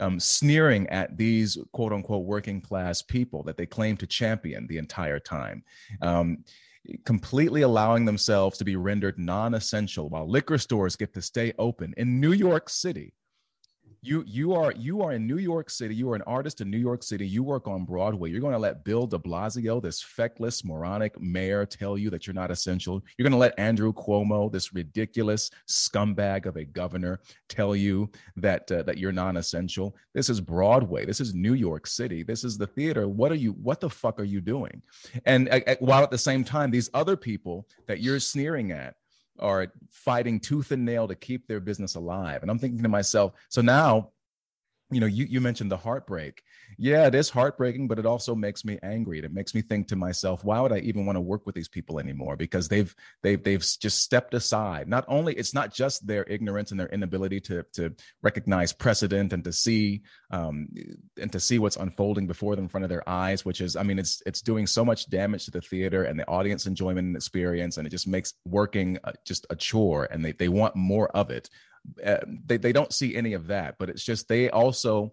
[0.00, 4.78] Um, sneering at these quote unquote working class people that they claim to champion the
[4.78, 5.62] entire time.
[6.00, 6.44] Um,
[7.04, 11.94] completely allowing themselves to be rendered non essential while liquor stores get to stay open
[11.96, 13.14] in New York City
[14.04, 15.94] you you are you are in New York City.
[15.94, 17.26] You are an artist in New York City.
[17.26, 18.30] You work on Broadway.
[18.30, 22.34] You're going to let Bill De Blasio, this feckless, moronic mayor, tell you that you're
[22.34, 23.00] not essential.
[23.16, 28.70] You're going to let Andrew Cuomo, this ridiculous scumbag of a governor, tell you that
[28.72, 29.94] uh, that you're non-essential.
[30.14, 31.06] This is Broadway.
[31.06, 32.24] This is New York City.
[32.24, 33.08] This is the theater.
[33.08, 33.52] What are you?
[33.52, 34.82] What the fuck are you doing?
[35.26, 38.96] And uh, uh while at the same time, these other people that you're sneering at
[39.38, 42.42] are fighting tooth and nail to keep their business alive.
[42.42, 44.10] And I'm thinking to myself, so now
[44.90, 46.42] you know you, you mentioned the heartbreak
[46.78, 49.18] yeah it is heartbreaking but it also makes me angry.
[49.18, 51.68] It makes me think to myself why would i even want to work with these
[51.68, 52.36] people anymore?
[52.36, 54.88] Because they've they've they've just stepped aside.
[54.88, 59.44] Not only it's not just their ignorance and their inability to to recognize precedent and
[59.44, 60.68] to see um,
[61.20, 63.82] and to see what's unfolding before them in front of their eyes which is i
[63.82, 67.16] mean it's it's doing so much damage to the theater and the audience enjoyment and
[67.16, 71.08] experience and it just makes working uh, just a chore and they, they want more
[71.16, 71.48] of it.
[72.04, 75.12] Uh, they, they don't see any of that but it's just they also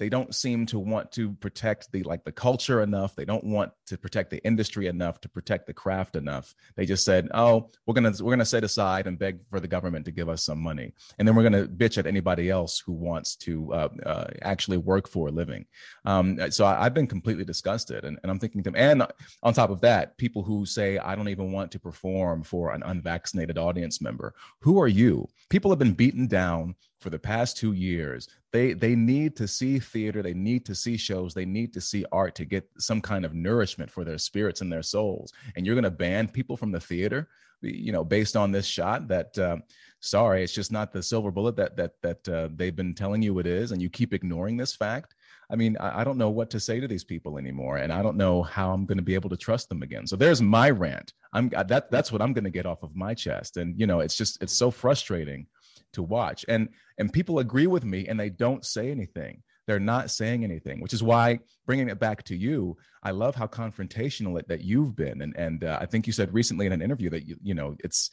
[0.00, 3.14] they don't seem to want to protect the like the culture enough.
[3.14, 6.54] They don't want to protect the industry enough to protect the craft enough.
[6.74, 9.60] They just said oh we're going to we're going to set aside and beg for
[9.60, 10.92] the government to give us some money.
[11.18, 14.78] And then we're going to bitch at anybody else who wants to uh, uh, actually
[14.78, 15.66] work for a living.
[16.04, 19.06] Um, so I, have been completely disgusted and, and i'm thinking to them and
[19.42, 22.82] on top of that people who say i don't even want to perform for an
[22.84, 24.34] unvaccinated audience member.
[24.60, 25.28] Who are you?
[25.48, 29.78] People have been beaten down for the past two years they they need to see
[29.78, 33.24] theater they need to see shows they need to see art to get some kind
[33.24, 35.32] of nourishment for their spirits and their souls.
[35.56, 37.28] And you're going to ban people from the theater
[37.62, 39.58] you know based on this shot that uh,
[40.00, 43.38] sorry it's just not the silver bullet that that that uh, they've been telling you
[43.38, 45.14] it is and you keep ignoring this fact.
[45.50, 48.02] I mean I, I don't know what to say to these people anymore and i
[48.02, 50.06] don't know how i'm going to be able to trust them again.
[50.06, 51.12] So there's my rant.
[51.32, 53.58] I'm that that's what i'm going to get off of my chest.
[53.58, 55.46] And you know it's just it's so frustrating
[55.92, 56.44] to watch.
[56.48, 59.42] And and people agree with me and they don't say anything.
[59.66, 63.46] They're not saying anything which is why bringing it back to you i love how
[63.46, 65.22] confrontational it, that you've been.
[65.22, 67.76] And and uh, i think you said recently in an interview that you you know
[67.78, 68.10] it's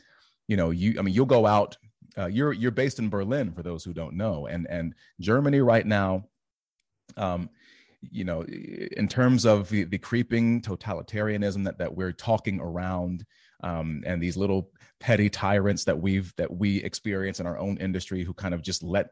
[0.47, 1.75] you know you i mean you'll go out
[2.15, 4.45] uh, you're you're based in berlin for those who don't know.
[4.47, 6.25] And and germany right now
[7.15, 7.49] um
[8.01, 13.25] you know in terms of the, the creeping totalitarianism that that we're talking around
[13.63, 18.23] um, and these little petty tyrants that we've that we experience in our own industry
[18.23, 19.09] who kind of just let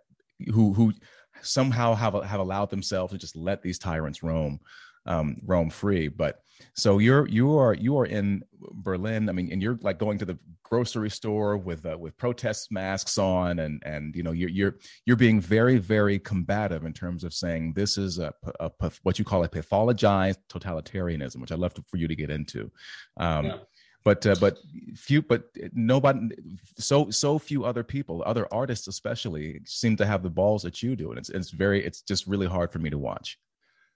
[0.54, 0.93] who who
[1.41, 4.60] somehow have have allowed themselves to just let these tyrants roam
[5.06, 6.08] um, roam free.
[6.08, 6.39] But
[6.74, 9.30] so you're you are you are in Berlin.
[9.30, 13.17] I mean, and you're like going to the grocery store with uh, with protest masks
[13.17, 17.34] on, and and you know you're you're you're being very very combative in terms of
[17.34, 21.74] saying this is a, a, a what you call a pathologized totalitarianism, which I love
[21.76, 22.71] to, for you to get into.
[23.17, 23.58] Um, yeah
[24.06, 24.60] but uh, but
[24.96, 26.30] few but nobody
[26.78, 30.96] so so few other people other artists especially seem to have the balls that you
[30.96, 33.38] do and it's it's very it's just really hard for me to watch.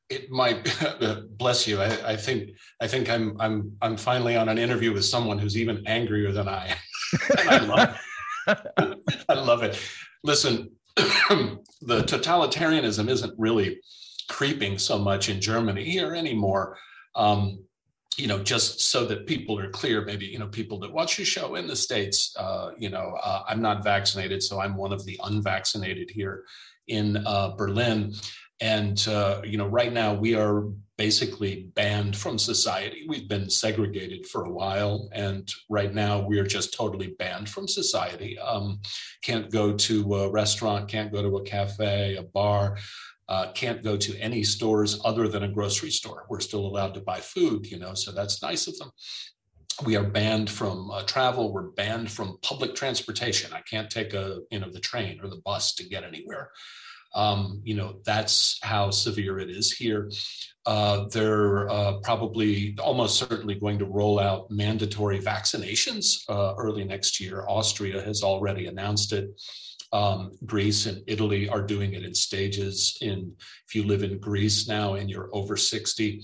[0.09, 0.67] It might
[1.37, 2.49] bless you I, I think
[2.81, 6.49] i think i'm i'm i'm finally on an interview with someone who's even angrier than
[6.49, 6.75] i
[7.37, 7.95] i love
[8.47, 9.23] it.
[9.29, 9.79] i love it.
[10.23, 13.79] Listen the totalitarianism isn't really
[14.27, 16.77] creeping so much in germany here anymore.
[17.15, 17.59] Um,
[18.19, 21.25] you know, just so that people are clear, maybe, you know, people that watch your
[21.25, 25.05] show in the States, uh, you know, uh, I'm not vaccinated, so I'm one of
[25.05, 26.43] the unvaccinated here
[26.87, 28.13] in uh, Berlin.
[28.61, 30.65] And, uh, you know, right now we are
[30.97, 33.05] basically banned from society.
[33.07, 35.07] We've been segregated for a while.
[35.13, 38.37] And right now we are just totally banned from society.
[38.37, 38.81] Um,
[39.23, 42.77] can't go to a restaurant, can't go to a cafe, a bar
[43.29, 46.25] uh, can't go to any stores other than a grocery store.
[46.29, 48.91] We're still allowed to buy food, you know, so that's nice of them.
[49.85, 51.53] We are banned from uh, travel.
[51.53, 53.53] We're banned from public transportation.
[53.53, 56.49] I can't take a, you know, the train or the bus to get anywhere.
[57.15, 60.11] Um, you know, that's how severe it is here.
[60.65, 67.19] Uh, they're uh, probably almost certainly going to roll out mandatory vaccinations uh, early next
[67.19, 67.45] year.
[67.47, 69.29] Austria has already announced it.
[69.91, 72.97] Um, Greece and Italy are doing it in stages.
[73.01, 73.33] In
[73.67, 76.23] if you live in Greece now and you're over 60,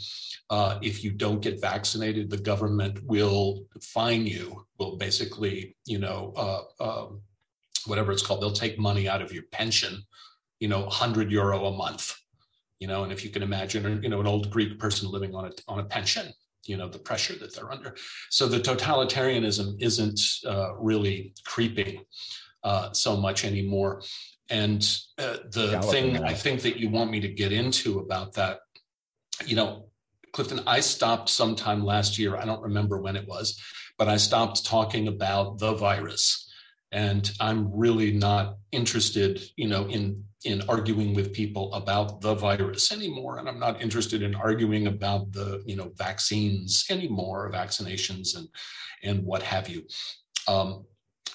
[0.52, 4.66] uh, if you don't get vaccinated, the government will fine you.
[4.78, 7.08] Will basically, you know, uh, uh,
[7.88, 10.04] whatever it's called, they'll take money out of your pension.
[10.60, 12.16] You know, 100 euro a month.
[12.80, 15.46] you know, and if you can imagine, you know, an old Greek person living on
[15.46, 16.32] a, on a pension,
[16.66, 17.96] you know, the pressure that they're under.
[18.30, 22.04] So the totalitarianism isn't uh, really creeping
[22.66, 24.02] uh, so much anymore.
[24.50, 24.82] And
[25.18, 28.60] uh, the thing I think that you want me to get into about that,
[29.46, 29.90] you know,
[30.34, 32.36] Clifton, I stopped sometime last year.
[32.36, 33.62] I don't remember when it was,
[33.98, 36.42] but I stopped talking about the virus.
[36.92, 42.92] And I'm really not interested, you know, in in arguing with people about the virus
[42.92, 43.40] anymore.
[43.40, 48.48] And I'm not interested in arguing about the, you know, vaccines anymore, vaccinations and
[49.04, 49.84] and what have you.
[50.48, 50.86] Um,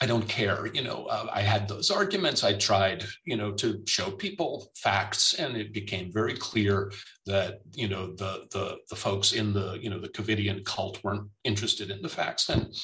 [0.02, 0.68] I don't care.
[0.72, 2.42] You know, uh, I had those arguments.
[2.42, 6.92] I tried, you know, to show people facts, and it became very clear
[7.26, 11.28] that you know the the the folks in the you know the Covidian cult weren't
[11.44, 12.74] interested in the facts and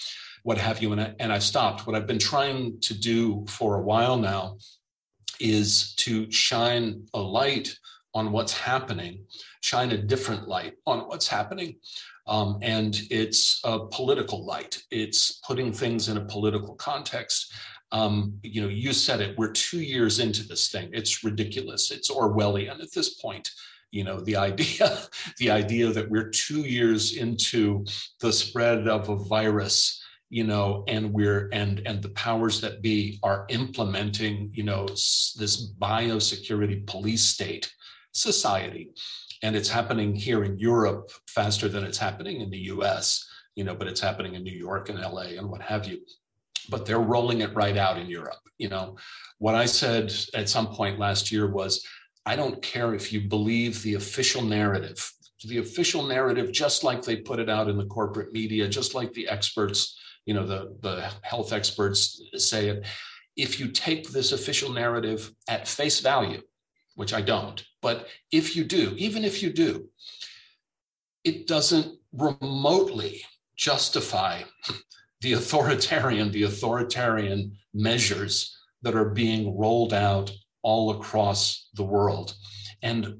[0.43, 0.93] what have you.
[0.93, 1.87] And I, and I stopped.
[1.87, 4.59] What I've been trying to do for a while now
[5.41, 7.77] is to shine a light
[8.15, 9.25] on what's happening,
[9.61, 11.77] shine a different light on what's happening.
[12.27, 14.83] Um, and it's a political light.
[14.91, 17.53] It's putting things in a political context.
[17.93, 19.39] Um, you know, you said it.
[19.39, 20.91] We're two years into this thing.
[20.93, 21.91] It's ridiculous.
[21.91, 23.49] It's Orwellian at this point.
[23.93, 24.99] You know, the idea,
[25.39, 27.85] the idea that we're two years into
[28.21, 33.19] the spread of a virus you know and we're and and the powers that be
[33.23, 37.73] are implementing you know this biosecurity police state
[38.13, 38.91] society
[39.43, 43.75] and it's happening here in Europe faster than it's happening in the US, you know,
[43.75, 46.01] but it's happening in New York and LA and what have you.
[46.69, 48.41] But they're rolling it right out in Europe.
[48.59, 48.97] You know,
[49.39, 51.85] what I said at some point last year was,
[52.25, 55.13] I don't care if you believe the official narrative,
[55.45, 59.13] the official narrative, just like they put it out in the corporate media, just like
[59.13, 62.87] the experts, you know, the, the health experts say it.
[63.37, 66.43] If you take this official narrative at face value,
[66.97, 69.89] which I don't, but if you do, even if you do,
[71.25, 73.23] it doesn't remotely
[73.57, 74.43] justify
[75.21, 80.31] the authoritarian, the authoritarian measures that are being rolled out
[80.63, 82.35] all across the world
[82.83, 83.17] and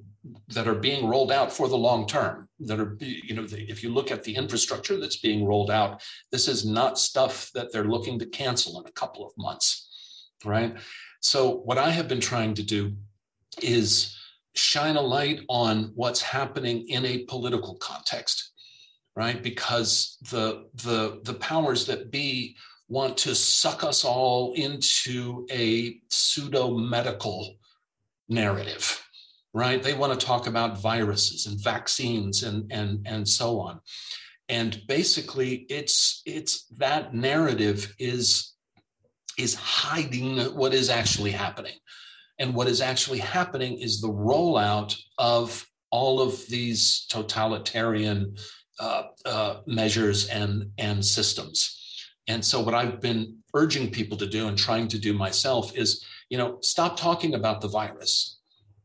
[0.49, 3.91] that are being rolled out for the long term that are you know if you
[3.93, 8.19] look at the infrastructure that's being rolled out this is not stuff that they're looking
[8.19, 9.85] to cancel in a couple of months
[10.45, 10.77] right?
[11.21, 12.97] So what i have been trying to do
[13.63, 14.17] is
[14.55, 18.53] shine a light on what's happening in a political context
[19.17, 19.43] right?
[19.43, 22.57] Because the the the powers that be
[22.89, 27.57] want to suck us all into a pseudo medical
[28.29, 29.03] narrative
[29.55, 29.83] right?
[29.83, 33.81] They want to talk about viruses and vaccines and and and so on.
[34.51, 38.53] And basically it's it's that narrative is
[39.39, 41.75] is hiding what is actually happening
[42.39, 48.37] and what is actually happening is the rollout of all of these totalitarian
[48.79, 51.73] uh, uh, measures and, and systems.
[52.29, 56.05] And so, what I've been urging people to do and trying to do myself is,
[56.29, 58.41] you know, stop talking about the virus.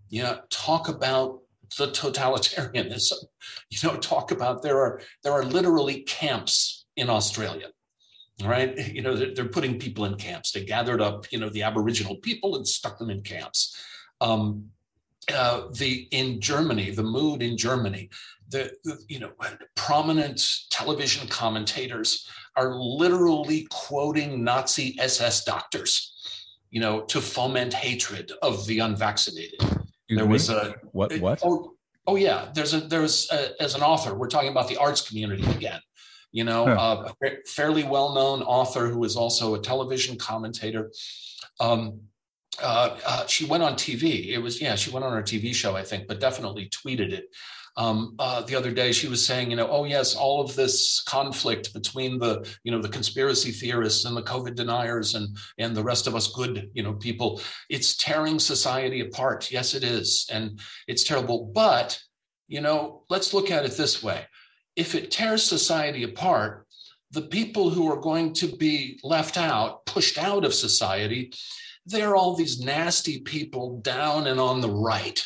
[0.09, 1.39] You know, talk about
[1.77, 3.13] the totalitarianism.
[3.71, 7.69] You know, talk about there are there are literally camps in Australia
[8.45, 8.77] right?
[8.93, 10.51] You know, they're, they're, putting people in camps.
[10.51, 13.75] They gathered up, you know, the Aboriginal people and stuck them in camps.
[14.19, 14.69] Um,
[15.33, 18.09] uh, the in Germany, the mood in Germany,
[18.49, 19.31] the, the, you know
[19.75, 26.13] prominent television commentators are literally quoting Nazi SS doctors,
[26.69, 29.61] you know, to foment hatred of the unvaccinated.
[30.07, 31.39] You there was a what what.
[31.43, 31.73] Oh,
[32.07, 35.45] oh yeah, there's a there's a, as an author, we're talking about the arts community
[35.51, 35.79] again
[36.31, 37.09] you know, huh.
[37.23, 40.91] a fairly well known author who is also a television commentator.
[41.59, 42.01] Um,
[42.61, 44.29] uh, uh, she went on TV.
[44.29, 47.25] It was, yeah, she went on her TV show, I think, but definitely tweeted it.
[47.77, 51.01] Um, uh, the other day, she was saying, you know, oh yes, all of this
[51.03, 55.83] conflict between the, you know, the conspiracy theorists and the COVID deniers and and the
[55.83, 59.51] rest of us good, you know, people, it's tearing society apart.
[59.51, 61.45] Yes, it is, and it's terrible.
[61.45, 61.97] But
[62.49, 64.25] you know, let's look at it this way:
[64.75, 66.67] if it tears society apart,
[67.11, 71.33] the people who are going to be left out, pushed out of society,
[71.85, 75.25] they're all these nasty people down and on the right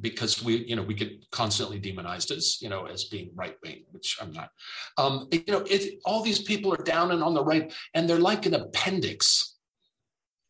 [0.00, 3.84] because we you know we get constantly demonized as you know as being right wing
[3.90, 4.48] which i'm not.
[4.96, 8.18] Um you know it, all these people are down and on the right and they're
[8.18, 9.58] like an appendix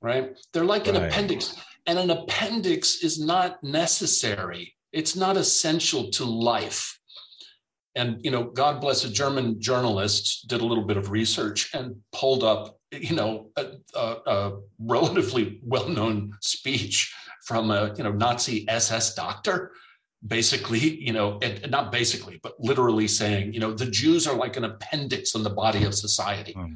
[0.03, 0.37] right?
[0.53, 0.97] They're like right.
[0.97, 4.75] an appendix and an appendix is not necessary.
[4.93, 6.99] It's not essential to life
[7.97, 11.97] and you know god bless a german journalist did a little bit of research and
[12.13, 17.15] pulled up you know a, a, a relatively well-known speech
[17.45, 19.73] from a you know nazi ss doctor
[20.27, 24.57] basically, you know, and, not basically, but literally saying, you know, the Jews are like
[24.57, 26.69] an appendix in the body of society, oh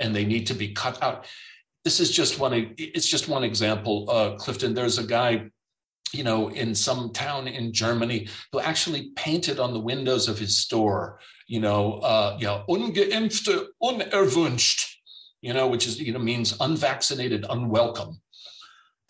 [0.00, 1.26] and they need to be cut out.
[1.84, 2.74] This is just one.
[2.76, 4.10] It's just one example.
[4.10, 5.48] Uh, Clifton, there's a guy,
[6.12, 10.58] you know, in some town in Germany who actually painted on the windows of his
[10.58, 14.86] store, you know, uh, yeah, ungeimpfte, unerwünscht,
[15.40, 18.20] you know, which is you know means unvaccinated, unwelcome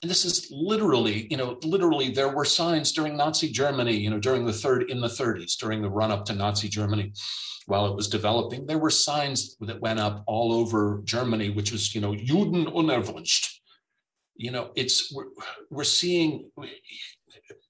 [0.02, 4.18] and this is literally, you know, literally there were signs during Nazi Germany, you know,
[4.18, 7.12] during the third in the 30s, during the run up to Nazi Germany,
[7.66, 11.94] while it was developing, there were signs that went up all over Germany, which was,
[11.94, 13.55] you know, Juden unerwünscht.
[14.36, 15.26] You know, it's we're,
[15.70, 16.50] we're seeing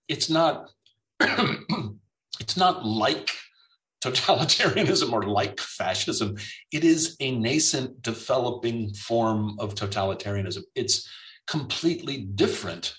[0.09, 0.71] it's not
[1.21, 3.31] it's not like
[4.03, 6.37] totalitarianism or like fascism.
[6.73, 10.63] It is a nascent developing form of totalitarianism.
[10.75, 11.09] It's
[11.47, 12.95] completely different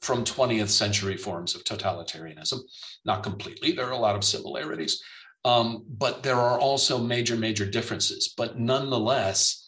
[0.00, 2.60] from 20th century forms of totalitarianism.
[3.04, 5.02] Not completely, there are a lot of similarities,
[5.44, 8.32] um, but there are also major, major differences.
[8.36, 9.67] But nonetheless,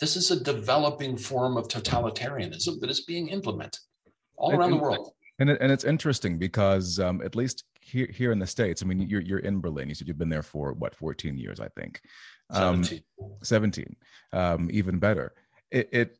[0.00, 3.80] this is a developing form of totalitarianism that is being implemented
[4.36, 5.12] all around and, the world.
[5.38, 8.86] And, it, and it's interesting because um, at least here, here in the States, I
[8.86, 9.88] mean, you're, you're in Berlin.
[9.88, 12.00] You said you've been there for what, 14 years, I think.
[12.50, 13.02] Um, 17.
[13.42, 13.96] 17,
[14.32, 15.34] um, even better.
[15.70, 16.18] It, it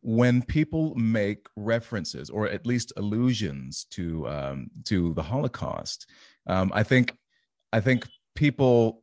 [0.00, 6.06] when people make references or at least allusions to um, to the Holocaust,
[6.46, 7.16] um, I think
[7.72, 9.02] I think people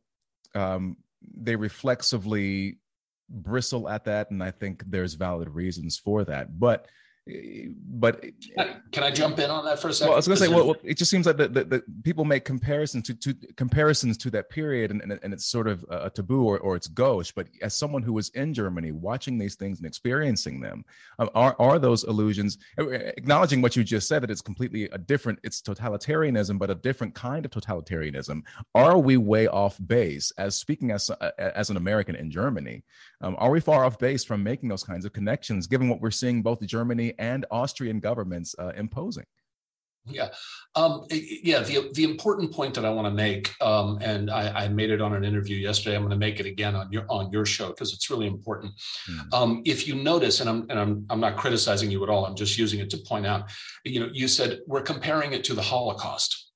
[0.54, 0.96] um,
[1.36, 2.78] they reflexively
[3.32, 6.58] bristle at that, and I think there's valid reasons for that.
[6.58, 6.86] But
[7.24, 8.24] but
[8.90, 10.08] can I jump in on that for a second?
[10.08, 11.84] Well, I was going to say, well, well, it just seems like the, the, the,
[12.02, 15.84] people make comparisons to, to comparisons to that period, and, and, and it's sort of
[15.88, 17.30] a taboo or, or it's gauche.
[17.30, 20.84] But as someone who was in Germany, watching these things and experiencing them,
[21.20, 22.58] um, are are those illusions?
[22.76, 26.74] Uh, acknowledging what you just said that it's completely a different, it's totalitarianism, but a
[26.74, 28.42] different kind of totalitarianism.
[28.74, 30.32] Are we way off base?
[30.38, 32.82] As speaking as uh, as an American in Germany,
[33.20, 36.10] um, are we far off base from making those kinds of connections, given what we're
[36.10, 39.24] seeing both Germany and Austrian governments uh, imposing?
[40.04, 40.30] Yeah,
[40.74, 41.60] um, yeah.
[41.60, 45.00] The the important point that I want to make, um, and I, I, made it
[45.00, 45.94] on an interview yesterday.
[45.94, 48.72] I'm going to make it again on your on your show because it's really important.
[49.08, 49.32] Mm.
[49.32, 52.26] Um, if you notice, and I'm and I'm I'm not criticizing you at all.
[52.26, 53.48] I'm just using it to point out.
[53.84, 56.51] You know, you said we're comparing it to the Holocaust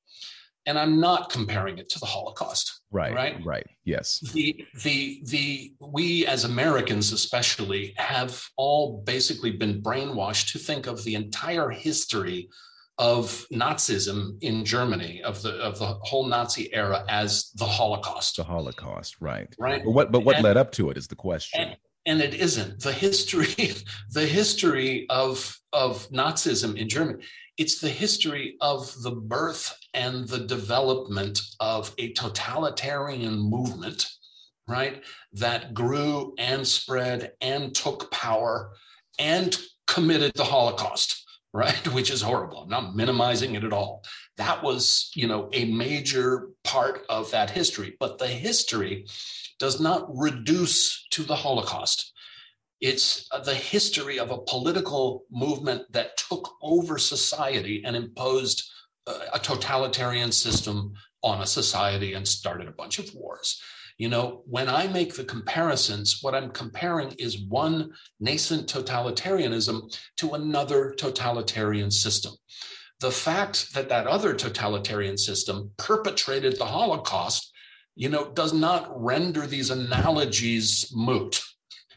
[0.67, 2.81] and I'm not comparing it to the Holocaust.
[2.91, 3.15] Right.
[3.15, 3.45] Right.
[3.45, 3.67] Right.
[3.85, 4.21] Yes.
[4.33, 11.03] The the the we as Americans especially have all basically been brainwashed to think of
[11.05, 12.49] the entire history
[12.99, 18.37] of Nazism in Germany of the of the whole Nazi era as the Holocaust.
[18.37, 19.55] The Holocaust, right?
[19.59, 19.85] Right.
[19.85, 21.61] But what but what and, led up to it is the question.
[21.61, 23.75] And, and it isn't the history
[24.13, 27.23] the history of of Nazism in Germany
[27.59, 34.07] it's the history of the birth and the development of a totalitarian movement,
[34.69, 35.03] right?
[35.33, 38.73] That grew and spread and took power
[39.19, 41.93] and committed the Holocaust, right?
[41.93, 42.63] Which is horrible.
[42.63, 44.05] I'm not minimizing it at all.
[44.37, 47.97] That was, you know, a major part of that history.
[47.99, 49.07] But the history
[49.59, 52.13] does not reduce to the Holocaust.
[52.81, 58.71] It's uh, the history of a political movement that took over society and imposed
[59.07, 63.61] uh, a totalitarian system on a society and started a bunch of wars.
[63.99, 70.35] You know, when I make the comparisons, what I'm comparing is one nascent totalitarianism to
[70.35, 72.35] another totalitarian system.
[73.01, 77.53] The fact that that other totalitarian system perpetrated the Holocaust,
[77.95, 81.43] you know, does not render these analogies moot.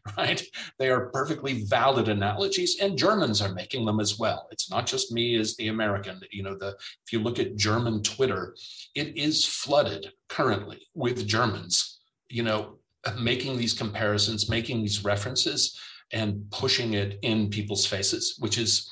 [0.18, 0.42] right?
[0.78, 4.48] They are perfectly valid analogies, and Germans are making them as well.
[4.52, 6.22] It's not just me as the American.
[6.32, 6.76] You know, the
[7.06, 8.56] if you look at German Twitter,
[8.96, 12.00] it is flooded currently with Germans.
[12.30, 12.80] You know,
[13.20, 15.80] making these comparisons, making these references,
[16.12, 18.90] and pushing it in people's faces, which is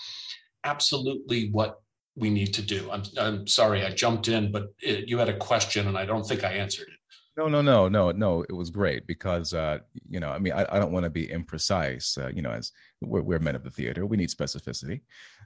[0.63, 1.81] absolutely what
[2.15, 2.89] we need to do.
[2.91, 6.23] I'm, I'm sorry I jumped in, but it, you had a question and I don't
[6.23, 6.96] think I answered it.
[7.37, 8.41] No, no, no, no, no.
[8.41, 9.77] It was great because, uh,
[10.09, 12.17] you know, I mean, I, I don't want to be imprecise.
[12.17, 15.01] Uh, you know, as we're, we're, men of the theater, we need specificity.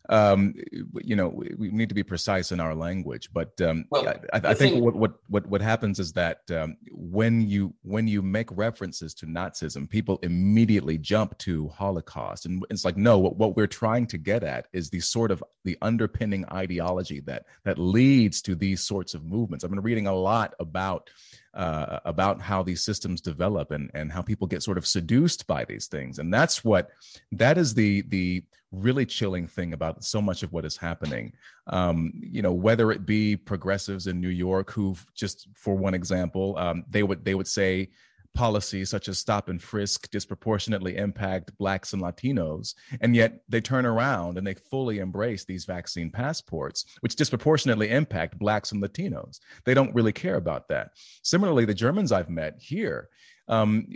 [0.07, 0.53] Um,
[1.01, 3.29] you know, we, we, need to be precise in our language.
[3.33, 6.77] But um, well, I, I, I think, what, what what what happens is that um,
[6.91, 12.85] when you when you make references to Nazism, people immediately jump to Holocaust, and it's
[12.85, 16.45] like, no, what, what we're trying to get at is the sort of the underpinning
[16.51, 19.65] ideology that that leads to these sorts of movements.
[19.65, 21.09] I've been reading a lot about
[21.53, 25.65] uh, about how these systems develop and and how people get sort of seduced by
[25.65, 26.19] these things.
[26.19, 26.91] And that's what
[27.33, 31.33] that is the the really chilling thing about so much of what is happening.
[31.67, 36.57] Um, you know whether it be progressives in new york who just for one example
[36.57, 37.89] um, they would they would say
[38.33, 43.85] policies such as stop and frisk disproportionately impact blacks and latinos and yet they turn
[43.85, 49.39] around and they fully embrace these vaccine passports which disproportionately impact blacks and latinos.
[49.65, 50.91] They don't really care about that.
[51.23, 53.09] Similarly the germans i've met here
[53.47, 53.87] um,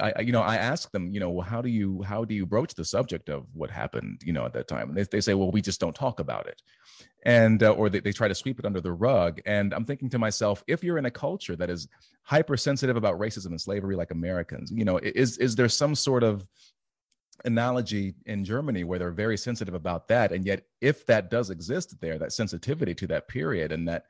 [0.00, 2.46] I, you know, I ask them, you know, well, how do you how do you
[2.46, 4.88] broach the subject of what happened, you know, at that time?
[4.88, 6.62] And they, they say, well, we just don't talk about it,
[7.24, 9.40] and uh, or they, they try to sweep it under the rug.
[9.46, 11.88] And I'm thinking to myself, if you're in a culture that is
[12.22, 16.44] hypersensitive about racism and slavery, like Americans, you know, is is there some sort of
[17.44, 21.94] analogy in Germany where they're very sensitive about that, and yet if that does exist
[22.00, 24.06] there, that sensitivity to that period and that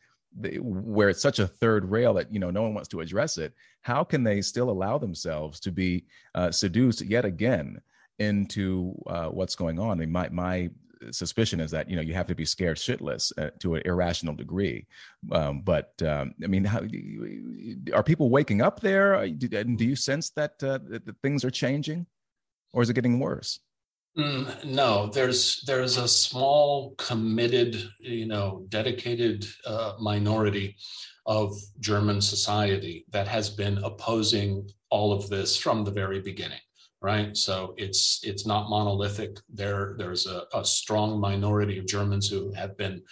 [0.60, 3.54] where it's such a third rail that you know no one wants to address it
[3.80, 7.80] how can they still allow themselves to be uh, seduced yet again
[8.18, 9.92] into uh, what's going on?
[9.92, 10.70] I mean, my my
[11.10, 14.34] suspicion is that you know you have to be scared shitless uh, to an irrational
[14.34, 14.86] degree.
[15.30, 16.80] Um, but um, i mean how,
[17.92, 19.28] are people waking up there?
[19.28, 22.06] Do, do you sense that, uh, that things are changing?
[22.72, 23.60] Or is it getting worse
[24.18, 30.76] Mm, no, there's there's a small, committed, you know, dedicated uh, minority
[31.26, 36.60] of German society that has been opposing all of this from the very beginning,
[37.02, 37.36] right?
[37.36, 39.36] So it's it's not monolithic.
[39.52, 43.02] There there's a, a strong minority of Germans who have been,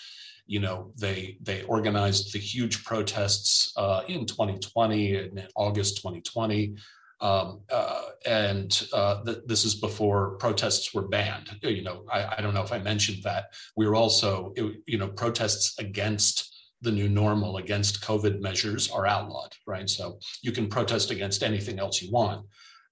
[0.46, 6.76] you know, they they organized the huge protests uh, in 2020 in August 2020
[7.20, 11.56] um, uh, and uh, th- this is before protests were banned.
[11.62, 13.54] You know, I, I, don't know if I mentioned that.
[13.76, 14.52] We were also,
[14.86, 19.88] you know, protests against the new normal, against COVID measures are outlawed, right?
[19.88, 22.46] So you can protest against anything else you want,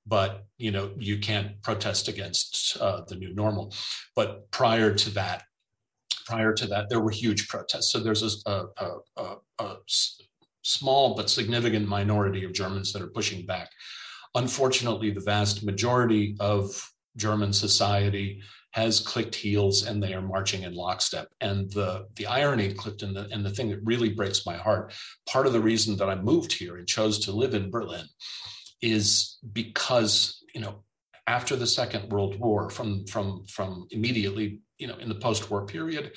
[0.06, 3.74] but you know, you can't protest against uh, the new normal.
[4.16, 5.44] But prior to that,
[6.24, 7.92] prior to that, there were huge protests.
[7.92, 9.76] So there's a, a, a, a
[10.62, 13.70] small but significant minority of Germans that are pushing back.
[14.34, 20.74] Unfortunately, the vast majority of German society has clicked heels and they are marching in
[20.74, 21.28] lockstep.
[21.40, 24.94] And the, the irony, Clifton, the, and the thing that really breaks my heart,
[25.26, 28.06] part of the reason that I moved here and chose to live in Berlin
[28.80, 30.82] is because, you know,
[31.26, 36.12] after the Second World War, from, from, from immediately, you know, in the post-war period,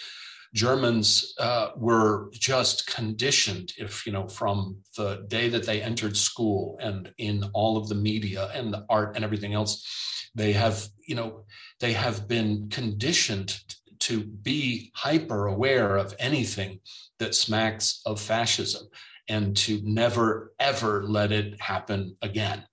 [0.56, 6.78] Germans uh, were just conditioned, if you know, from the day that they entered school
[6.82, 9.86] and in all of the media and the art and everything else,
[10.34, 11.44] they have, you know,
[11.82, 13.60] they have been conditioned
[14.00, 16.80] to be hyper aware of anything
[17.20, 18.88] that smacks of fascism
[19.28, 22.64] and to never ever let it happen again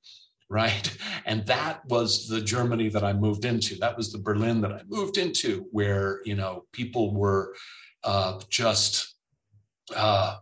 [0.53, 0.97] right?
[1.25, 3.77] And that was the Germany that I moved into.
[3.77, 7.55] That was the Berlin that I moved into, where you know people were
[8.05, 9.17] uh, just
[9.97, 10.37] uh,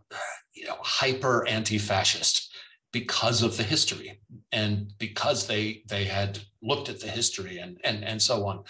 [0.52, 2.52] you know hyper anti-fascist
[2.92, 8.04] because of the history and because they they had looked at the history and and
[8.04, 8.64] and so on.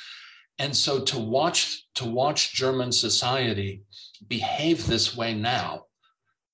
[0.59, 3.83] And so to watch to watch German society
[4.29, 5.87] behave this way now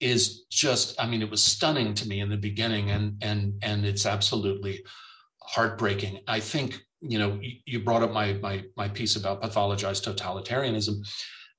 [0.01, 3.85] is just i mean it was stunning to me in the beginning and and and
[3.87, 4.85] it's absolutely
[5.43, 6.21] heartbreaking.
[6.27, 11.07] I think you know you brought up my my my piece about pathologized totalitarianism.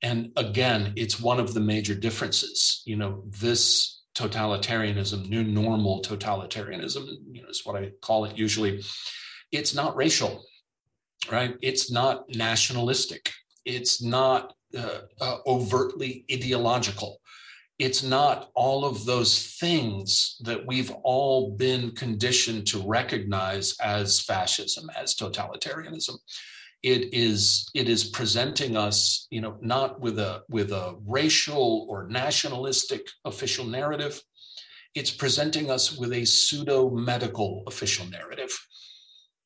[0.03, 2.81] And again it's one of the major differences.
[2.85, 8.83] You know this totalitarianism new normal totalitarianism you know is what i call it usually
[9.51, 10.43] it's not racial
[11.31, 11.55] right?
[11.61, 13.31] It's not nationalistic.
[13.65, 17.19] It's not uh, uh, overtly ideological
[17.79, 24.89] it's not all of those things that we've all been conditioned to recognize as fascism,
[24.97, 26.15] as totalitarianism.
[26.83, 32.07] It is it is presenting us, you know, not with a with a racial or
[32.07, 34.21] nationalistic official narrative.
[34.95, 38.51] It's presenting us with a pseudo medical official narrative,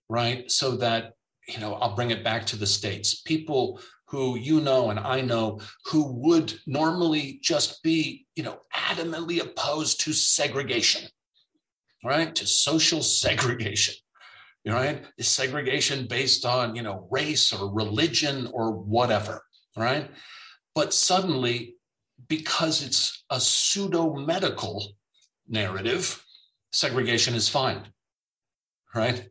[0.09, 0.49] right?
[0.49, 1.13] So that
[1.47, 3.21] you know, I'll bring it back to the states.
[3.21, 3.79] People
[4.11, 10.01] who you know and I know who would normally just be, you know, adamantly opposed
[10.01, 11.09] to segregation,
[12.03, 12.35] right?
[12.35, 13.95] To social segregation,
[14.67, 15.05] right?
[15.17, 19.43] Is segregation based on, you know, race or religion or whatever,
[19.77, 20.11] right?
[20.75, 21.75] But suddenly,
[22.27, 24.93] because it's a pseudo medical
[25.47, 26.21] narrative,
[26.73, 27.87] segregation is fine,
[28.93, 29.30] right?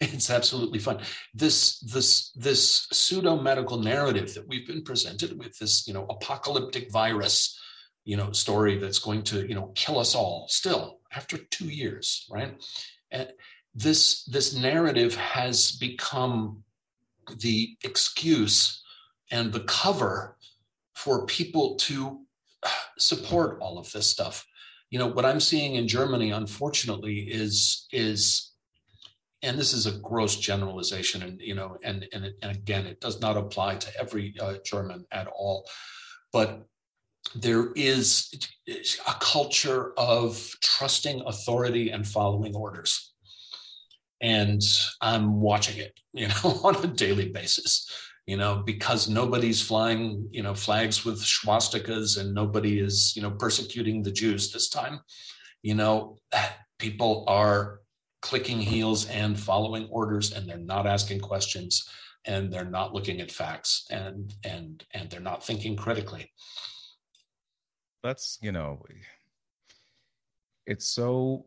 [0.00, 1.00] It's absolutely fun.
[1.34, 6.90] This this this pseudo medical narrative that we've been presented with, this you know apocalyptic
[6.90, 7.58] virus,
[8.04, 12.26] you know story that's going to you know kill us all still after two years
[12.30, 12.54] right
[13.10, 13.28] and
[13.74, 16.62] this this narrative has become
[17.38, 18.82] the excuse
[19.30, 20.36] and the cover
[20.94, 22.20] for people to
[22.98, 24.46] support all of this stuff
[24.90, 28.49] you know what i'm seeing in germany unfortunately is is
[29.42, 33.20] and this is a gross generalization and you know and and, and again it does
[33.20, 35.66] not apply to every uh, german at all.
[36.32, 36.66] But
[37.34, 38.32] there is
[39.06, 43.14] a culture of trusting authority and following orders.
[44.20, 44.62] And
[45.00, 47.88] i'm watching it you know on a daily basis
[48.26, 53.30] you know because nobody's flying you know flags with swastikas and nobody is you know
[53.30, 55.00] persecuting the jews this time.
[55.62, 56.18] You know
[56.78, 57.79] people are
[58.22, 61.88] clicking heels and following orders and they're not asking questions
[62.26, 66.30] and they're not looking at facts and and and they're not thinking critically
[68.02, 68.82] that's you know
[70.66, 71.46] it's so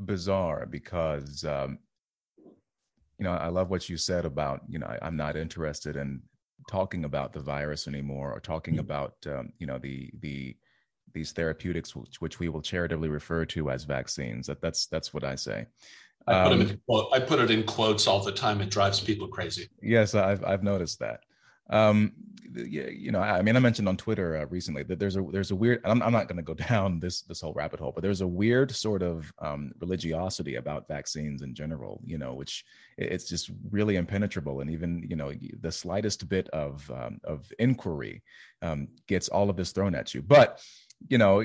[0.00, 1.78] bizarre because um
[3.18, 6.22] you know i love what you said about you know I, am not interested in
[6.68, 8.80] talking about the virus anymore or talking mm-hmm.
[8.80, 10.56] about um, you know the the
[11.12, 15.24] these therapeutics which, which we will charitably refer to as vaccines that that's that's what
[15.24, 15.66] i say
[16.26, 16.80] I put, um, in,
[17.14, 18.60] I put it in quotes all the time.
[18.60, 19.68] It drives people crazy.
[19.82, 21.20] Yes, I've I've noticed that.
[21.70, 22.12] Um,
[22.52, 25.54] you know, I mean, I mentioned on Twitter uh, recently that there's a there's a
[25.54, 25.80] weird.
[25.84, 28.26] I'm, I'm not going to go down this this whole rabbit hole, but there's a
[28.26, 32.00] weird sort of um, religiosity about vaccines in general.
[32.04, 32.64] You know, which
[32.98, 38.22] it's just really impenetrable, and even you know the slightest bit of um, of inquiry
[38.62, 40.22] um, gets all of this thrown at you.
[40.22, 40.60] But
[41.08, 41.42] you know,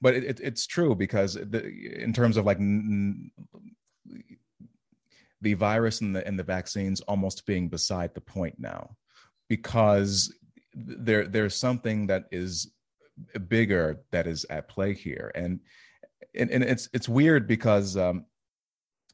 [0.00, 1.66] but it, it, it's true because the,
[2.02, 3.30] in terms of like n-
[5.40, 8.96] the virus and the and the vaccines almost being beside the point now
[9.48, 10.34] because
[10.74, 12.70] there there's something that is
[13.48, 15.30] bigger that is at play here.
[15.34, 15.60] And
[16.34, 18.26] and, and it's it's weird because um,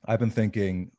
[0.05, 0.91] I've been thinking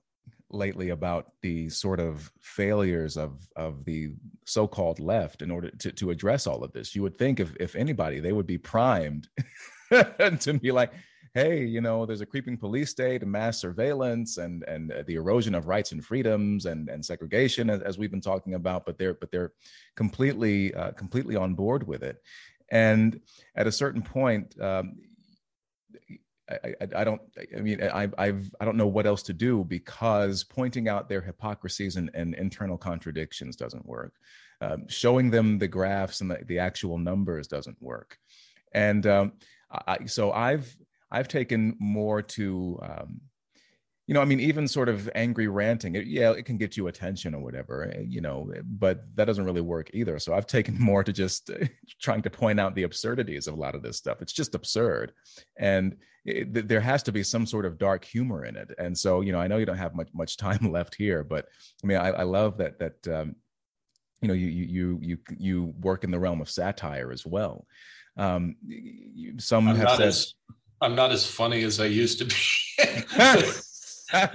[0.50, 4.14] lately about the sort of failures of of the
[4.46, 6.96] so-called left in order to to address all of this.
[6.96, 9.28] You would think if if anybody, they would be primed
[9.92, 10.94] to be like,
[11.34, 15.54] hey, you know, there's a creeping police state mass surveillance and and uh, the erosion
[15.54, 19.16] of rights and freedoms and and segregation as, as we've been talking about, but they're
[19.16, 19.52] but they're
[19.96, 22.18] completely uh, completely on board with it.
[22.70, 23.22] And
[23.56, 24.96] at a certain point, um,
[26.50, 27.22] I, I, I, don't.
[27.56, 31.22] I mean, I, I've I don't know what else to do because pointing out their
[31.22, 34.14] hypocrisies and, and internal contradictions doesn't work.
[34.60, 38.18] Um, showing them the graphs and the, the actual numbers doesn't work.
[38.74, 39.34] And um,
[39.70, 40.76] I, so I've
[41.12, 43.22] I've taken more to, um,
[44.08, 45.96] you know, I mean, even sort of angry ranting.
[45.96, 49.44] It, yeah, it can get you attention or whatever, eh, you know, but that doesn't
[49.44, 50.18] really work either.
[50.18, 51.52] So I've taken more to just
[52.00, 54.22] trying to point out the absurdities of a lot of this stuff.
[54.22, 55.12] It's just absurd,
[55.58, 58.72] and it, there has to be some sort of dark humor in it.
[58.78, 61.46] And so, you know, I know you don't have much much time left here, but
[61.84, 63.08] I mean, I, I love that that.
[63.08, 63.36] Um,
[64.22, 67.68] you know, you you you you work in the realm of satire as well.
[68.18, 68.56] Um,
[69.38, 70.34] some I'm have said as,
[70.82, 73.54] I'm not as funny as I used to be.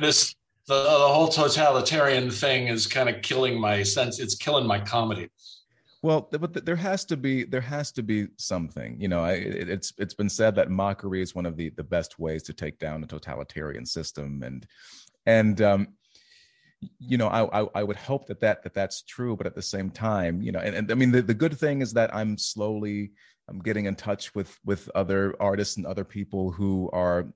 [0.01, 0.35] this
[0.69, 4.21] the, the whole totalitarian thing is kind of killing my sense.
[4.21, 5.29] It's killing my comedy.
[6.03, 9.01] Well, but there has to be there has to be something.
[9.01, 12.43] You know, it's it's been said that mockery is one of the the best ways
[12.45, 14.67] to take down a totalitarian system, and
[15.27, 15.89] and um,
[16.99, 19.37] you know, I, I, I would hope that that that that's true.
[19.37, 21.83] But at the same time, you know, and, and I mean, the, the good thing
[21.83, 23.13] is that I'm slowly
[23.49, 27.27] I'm getting in touch with with other artists and other people who are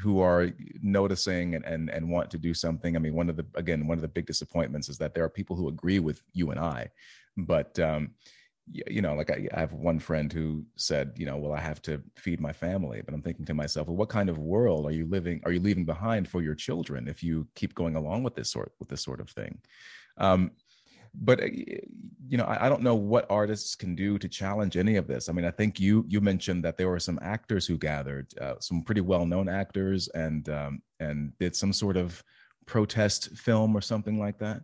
[0.00, 0.50] who are
[0.82, 2.96] noticing and, and and want to do something.
[2.96, 5.28] I mean, one of the again one of the big disappointments is that there are
[5.28, 6.90] people who agree with you and I,
[7.36, 8.10] but um,
[8.72, 11.80] you know, like I, I have one friend who said, you know, well, I have
[11.82, 14.92] to feed my family, but I'm thinking to myself, well, what kind of world are
[14.92, 15.40] you living?
[15.44, 18.72] Are you leaving behind for your children if you keep going along with this sort
[18.80, 19.60] with this sort of thing?
[20.18, 20.50] Um,
[21.20, 21.46] but uh,
[22.28, 25.28] you know I, I, don't know what artists can do to challenge any of this.
[25.28, 28.54] I mean i think you you mentioned that there were some actors who gathered uh,
[28.60, 32.22] some pretty well-known actors and um, and did some sort of
[32.66, 34.62] protest film or something like that.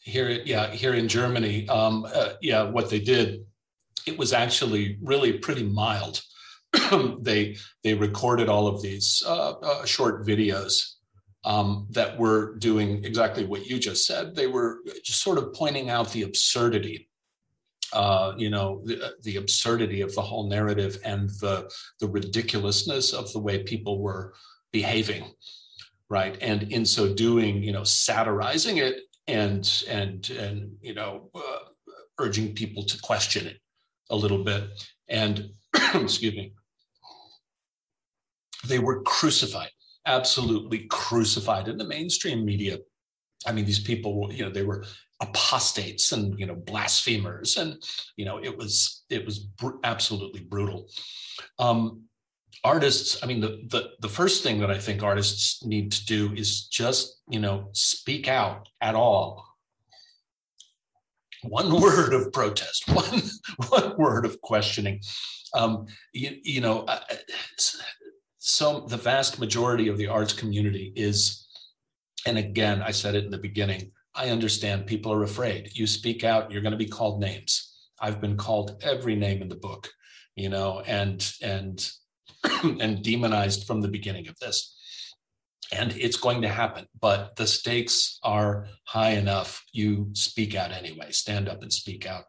[0.00, 3.40] Here yeah here in germany um, uh, yeah what they did
[4.06, 6.22] it was actually really pretty mild.
[7.20, 10.97] They they recorded all of these uh, uh short videos
[11.44, 14.34] um, that were doing exactly what you just said.
[14.34, 17.08] They were just sort of pointing out the absurdity,
[17.92, 21.70] uh, you know, the, the, absurdity of the whole narrative and the
[22.00, 24.34] the ridiculousness of the way people were
[24.72, 25.24] behaving,
[26.10, 26.36] right?
[26.40, 31.68] And in so doing, you know, satirizing it and and and you know, uh,
[32.18, 33.58] urging people to question it
[34.10, 34.64] a little bit.
[35.08, 35.50] And
[35.94, 36.52] excuse me,
[38.66, 39.70] they were crucified,
[40.08, 42.78] absolutely crucified in the mainstream media.
[43.46, 44.84] I mean, these people, you know, they were
[45.20, 47.82] apostates and you know blasphemers, and
[48.16, 50.88] you know, it was it was br- absolutely brutal.
[51.58, 52.02] Um,
[52.64, 56.32] artists, I mean, the, the the first thing that I think artists need to do
[56.34, 59.44] is just you know speak out at all
[61.42, 63.22] one word of protest, one
[63.68, 65.00] one word of questioning.
[65.54, 66.86] Um, you, you know,
[68.48, 71.46] so the vast majority of the arts community is,
[72.26, 73.92] and again, I said it in the beginning.
[74.14, 75.70] I understand people are afraid.
[75.74, 77.76] You speak out, you're going to be called names.
[78.00, 79.90] I've been called every name in the book,
[80.34, 81.90] you know, and and
[82.62, 84.74] and demonized from the beginning of this
[85.72, 91.10] and it's going to happen but the stakes are high enough you speak out anyway
[91.10, 92.24] stand up and speak out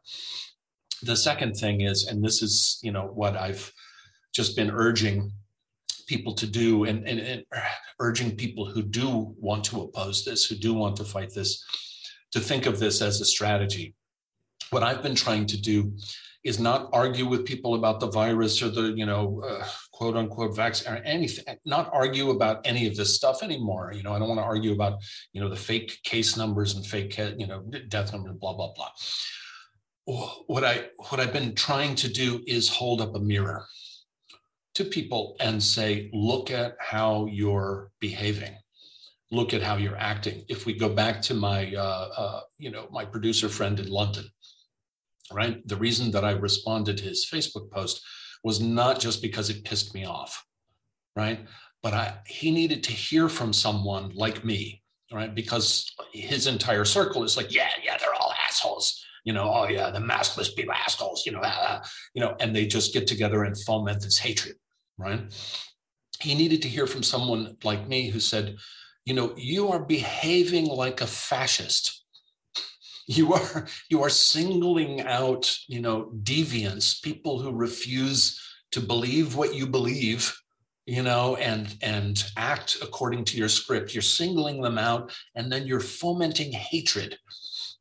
[1.03, 3.71] the second thing is and this is you know what i've
[4.33, 5.31] just been urging
[6.09, 7.43] people to do and, and, and
[7.99, 11.63] urging people who do want to oppose this who do want to fight this
[12.31, 13.93] to think of this as a strategy.
[14.71, 15.93] What i've been trying to do
[16.43, 20.55] is not argue with people about the virus or the you know uh, quote unquote
[20.55, 23.91] vaccine or anything not argue about any of this stuff anymore.
[23.95, 24.93] You know i don't want to argue about
[25.33, 27.59] you know the fake case numbers and fake you know
[27.93, 28.91] death numbers blah blah blah.
[30.47, 30.75] What i
[31.09, 33.61] what i've been trying to do is hold up a mirror
[34.79, 38.55] to people and say look at how you're behaving
[39.31, 42.87] look at how you're acting if we go back to my uh, uh, you know
[42.91, 44.25] my producer friend in london
[45.31, 45.65] right?
[45.67, 48.01] The reason that I responded to his Facebook post
[48.43, 50.45] was not just because it pissed me off,
[51.15, 51.45] right?
[51.83, 54.81] But I, he needed to hear from someone like me,
[55.13, 55.33] right?
[55.33, 59.03] Because his entire circle is like, yeah, yeah, they're all assholes.
[59.25, 61.25] You know, oh yeah, the maskless people assholes.
[61.25, 61.41] You know,
[62.13, 64.55] you know, and they just get together and foment this hatred,
[64.99, 65.21] right?
[66.19, 68.57] He needed to hear from someone like me who said,
[69.05, 71.95] you know, you are behaving like a fascist.
[73.11, 78.39] You are you are singling out you know deviants people who refuse
[78.69, 80.39] to believe what you believe
[80.85, 83.95] you know and and act according to your script.
[83.95, 87.17] You're singling them out and then you're fomenting hatred.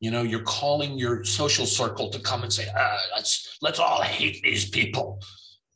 [0.01, 4.01] You know you're calling your social circle to come and say ah, let's let's all
[4.01, 5.21] hate these people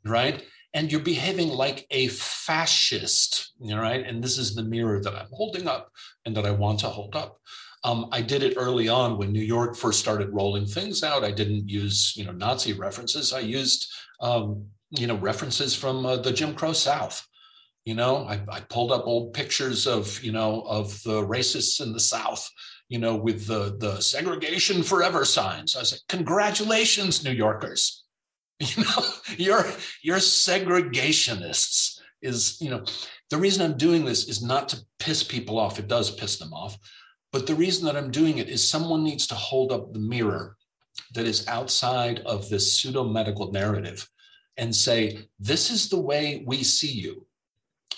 [0.03, 0.43] right
[0.75, 5.29] and you're behaving like a fascist know, right and this is the mirror that i'm
[5.33, 5.91] holding up
[6.25, 7.39] and that i want to hold up
[7.85, 11.25] um, I did it early on when New York first started rolling things out.
[11.25, 13.33] I didn't use, you know, Nazi references.
[13.33, 17.27] I used, um, you know, references from uh, the Jim Crow South.
[17.85, 21.93] You know, I, I, pulled up old pictures of, you know, of the racists in
[21.93, 22.49] the South.
[22.89, 25.75] You know, with the the segregation forever signs.
[25.77, 28.02] I said, "Congratulations, New Yorkers!
[28.77, 29.05] You know,
[29.37, 29.67] you're
[30.03, 32.85] you're segregationists." Is you know,
[33.31, 35.81] the reason I'm doing this is not to piss people off.
[35.81, 36.79] It does piss them off
[37.33, 40.57] but the reason that I'm doing it is someone needs to hold up the mirror
[41.15, 44.09] that is outside of this pseudo medical narrative
[44.59, 47.27] and say, This is the way we see you.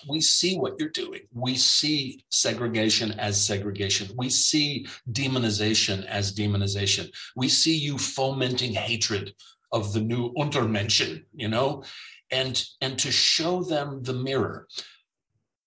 [0.08, 1.22] We see what you're doing.
[1.32, 4.14] We see segregation as segregation.
[4.16, 7.10] We see demonization as demonization.
[7.34, 9.34] We see you fomenting hatred
[9.74, 11.84] of the new Untermenschen, you know,
[12.30, 14.66] and and to show them the mirror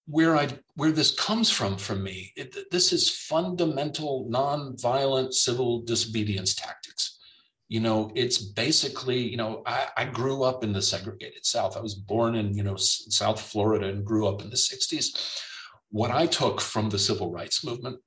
[0.07, 2.31] where I where this comes from from me.
[2.35, 7.19] It, this is fundamental nonviolent civil disobedience tactics.
[7.67, 11.75] You know, it's basically you know I, I grew up in the segregated South.
[11.75, 15.43] I was born in you know South Florida and grew up in the '60s.
[15.89, 17.99] What I took from the civil rights movement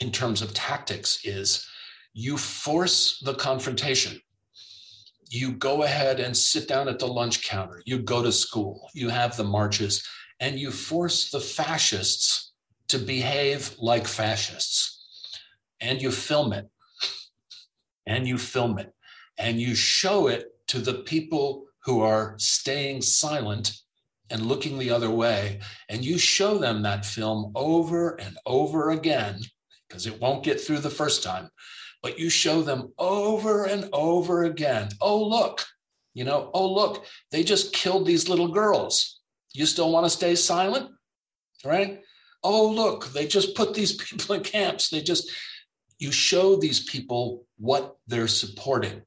[0.00, 1.66] in terms of tactics is
[2.14, 4.20] you force the confrontation
[5.32, 9.08] you go ahead and sit down at the lunch counter you go to school you
[9.08, 10.06] have the marches
[10.42, 12.52] and you force the fascists
[12.88, 15.00] to behave like fascists.
[15.80, 16.68] And you film it.
[18.06, 18.92] And you film it.
[19.38, 23.78] And you show it to the people who are staying silent
[24.30, 25.60] and looking the other way.
[25.88, 29.40] And you show them that film over and over again,
[29.88, 31.48] because it won't get through the first time,
[32.02, 34.90] but you show them over and over again.
[35.00, 35.64] Oh, look,
[36.14, 39.20] you know, oh, look, they just killed these little girls.
[39.54, 40.90] You still want to stay silent?
[41.64, 42.00] Right?
[42.42, 44.88] Oh, look, they just put these people in camps.
[44.88, 45.30] They just,
[45.98, 49.02] you show these people what they're supporting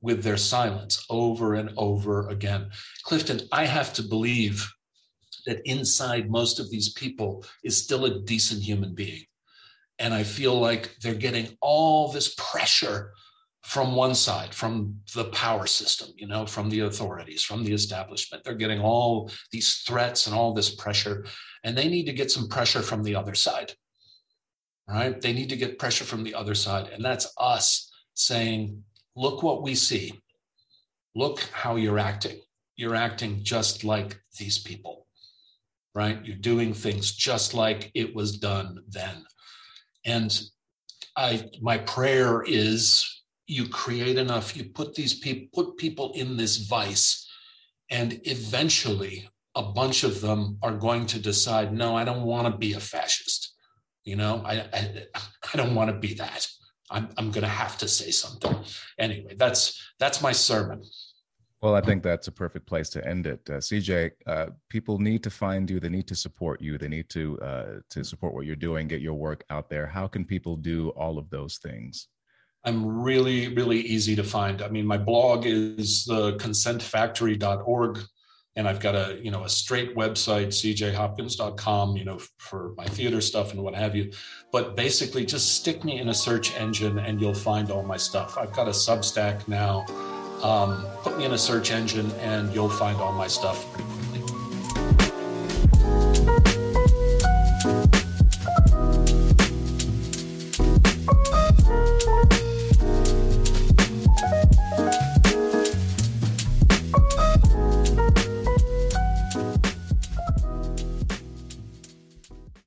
[0.00, 2.70] with their silence over and over again.
[3.04, 4.66] Clifton, I have to believe
[5.46, 9.24] that inside most of these people is still a decent human being.
[10.00, 13.12] And I feel like they're getting all this pressure
[13.62, 18.42] from one side, from the power system, you know, from the authorities, from the establishment.
[18.42, 21.26] They're getting all these threats and all this pressure,
[21.62, 23.74] and they need to get some pressure from the other side.
[24.88, 25.20] Right?
[25.20, 26.88] They need to get pressure from the other side.
[26.88, 28.82] And that's us saying,
[29.14, 30.18] look what we see.
[31.14, 32.40] Look how you're acting.
[32.74, 35.06] You're acting just like these people,
[35.94, 36.18] right?
[36.24, 39.24] You're doing things just like it was done then.
[40.04, 40.40] And
[41.16, 46.56] I, my prayer is you create enough, you put these people, put people in this
[46.58, 47.28] vice,
[47.90, 52.56] and eventually a bunch of them are going to decide, no, I don't want to
[52.56, 53.54] be a fascist.
[54.04, 55.06] You know, I, I,
[55.52, 56.46] I don't want to be that.
[56.90, 58.56] I'm, I'm going to have to say something.
[58.98, 60.82] Anyway, that's that's my sermon.
[61.62, 63.40] Well, I think that's a perfect place to end it.
[63.48, 65.78] Uh, CJ, uh, people need to find you.
[65.78, 66.78] They need to support you.
[66.78, 69.86] They need to uh, to support what you're doing, get your work out there.
[69.86, 72.08] How can people do all of those things?
[72.64, 74.62] I'm really, really easy to find.
[74.62, 77.98] I mean, my blog is the consentfactory.org,
[78.56, 83.20] and I've got a, you know, a straight website, cjhopkins.com, you know, for my theater
[83.20, 84.12] stuff and what have you.
[84.52, 88.36] But basically, just stick me in a search engine and you'll find all my stuff.
[88.36, 89.86] I've got a Substack now.
[90.42, 93.66] Um, put me in a search engine and you'll find all my stuff.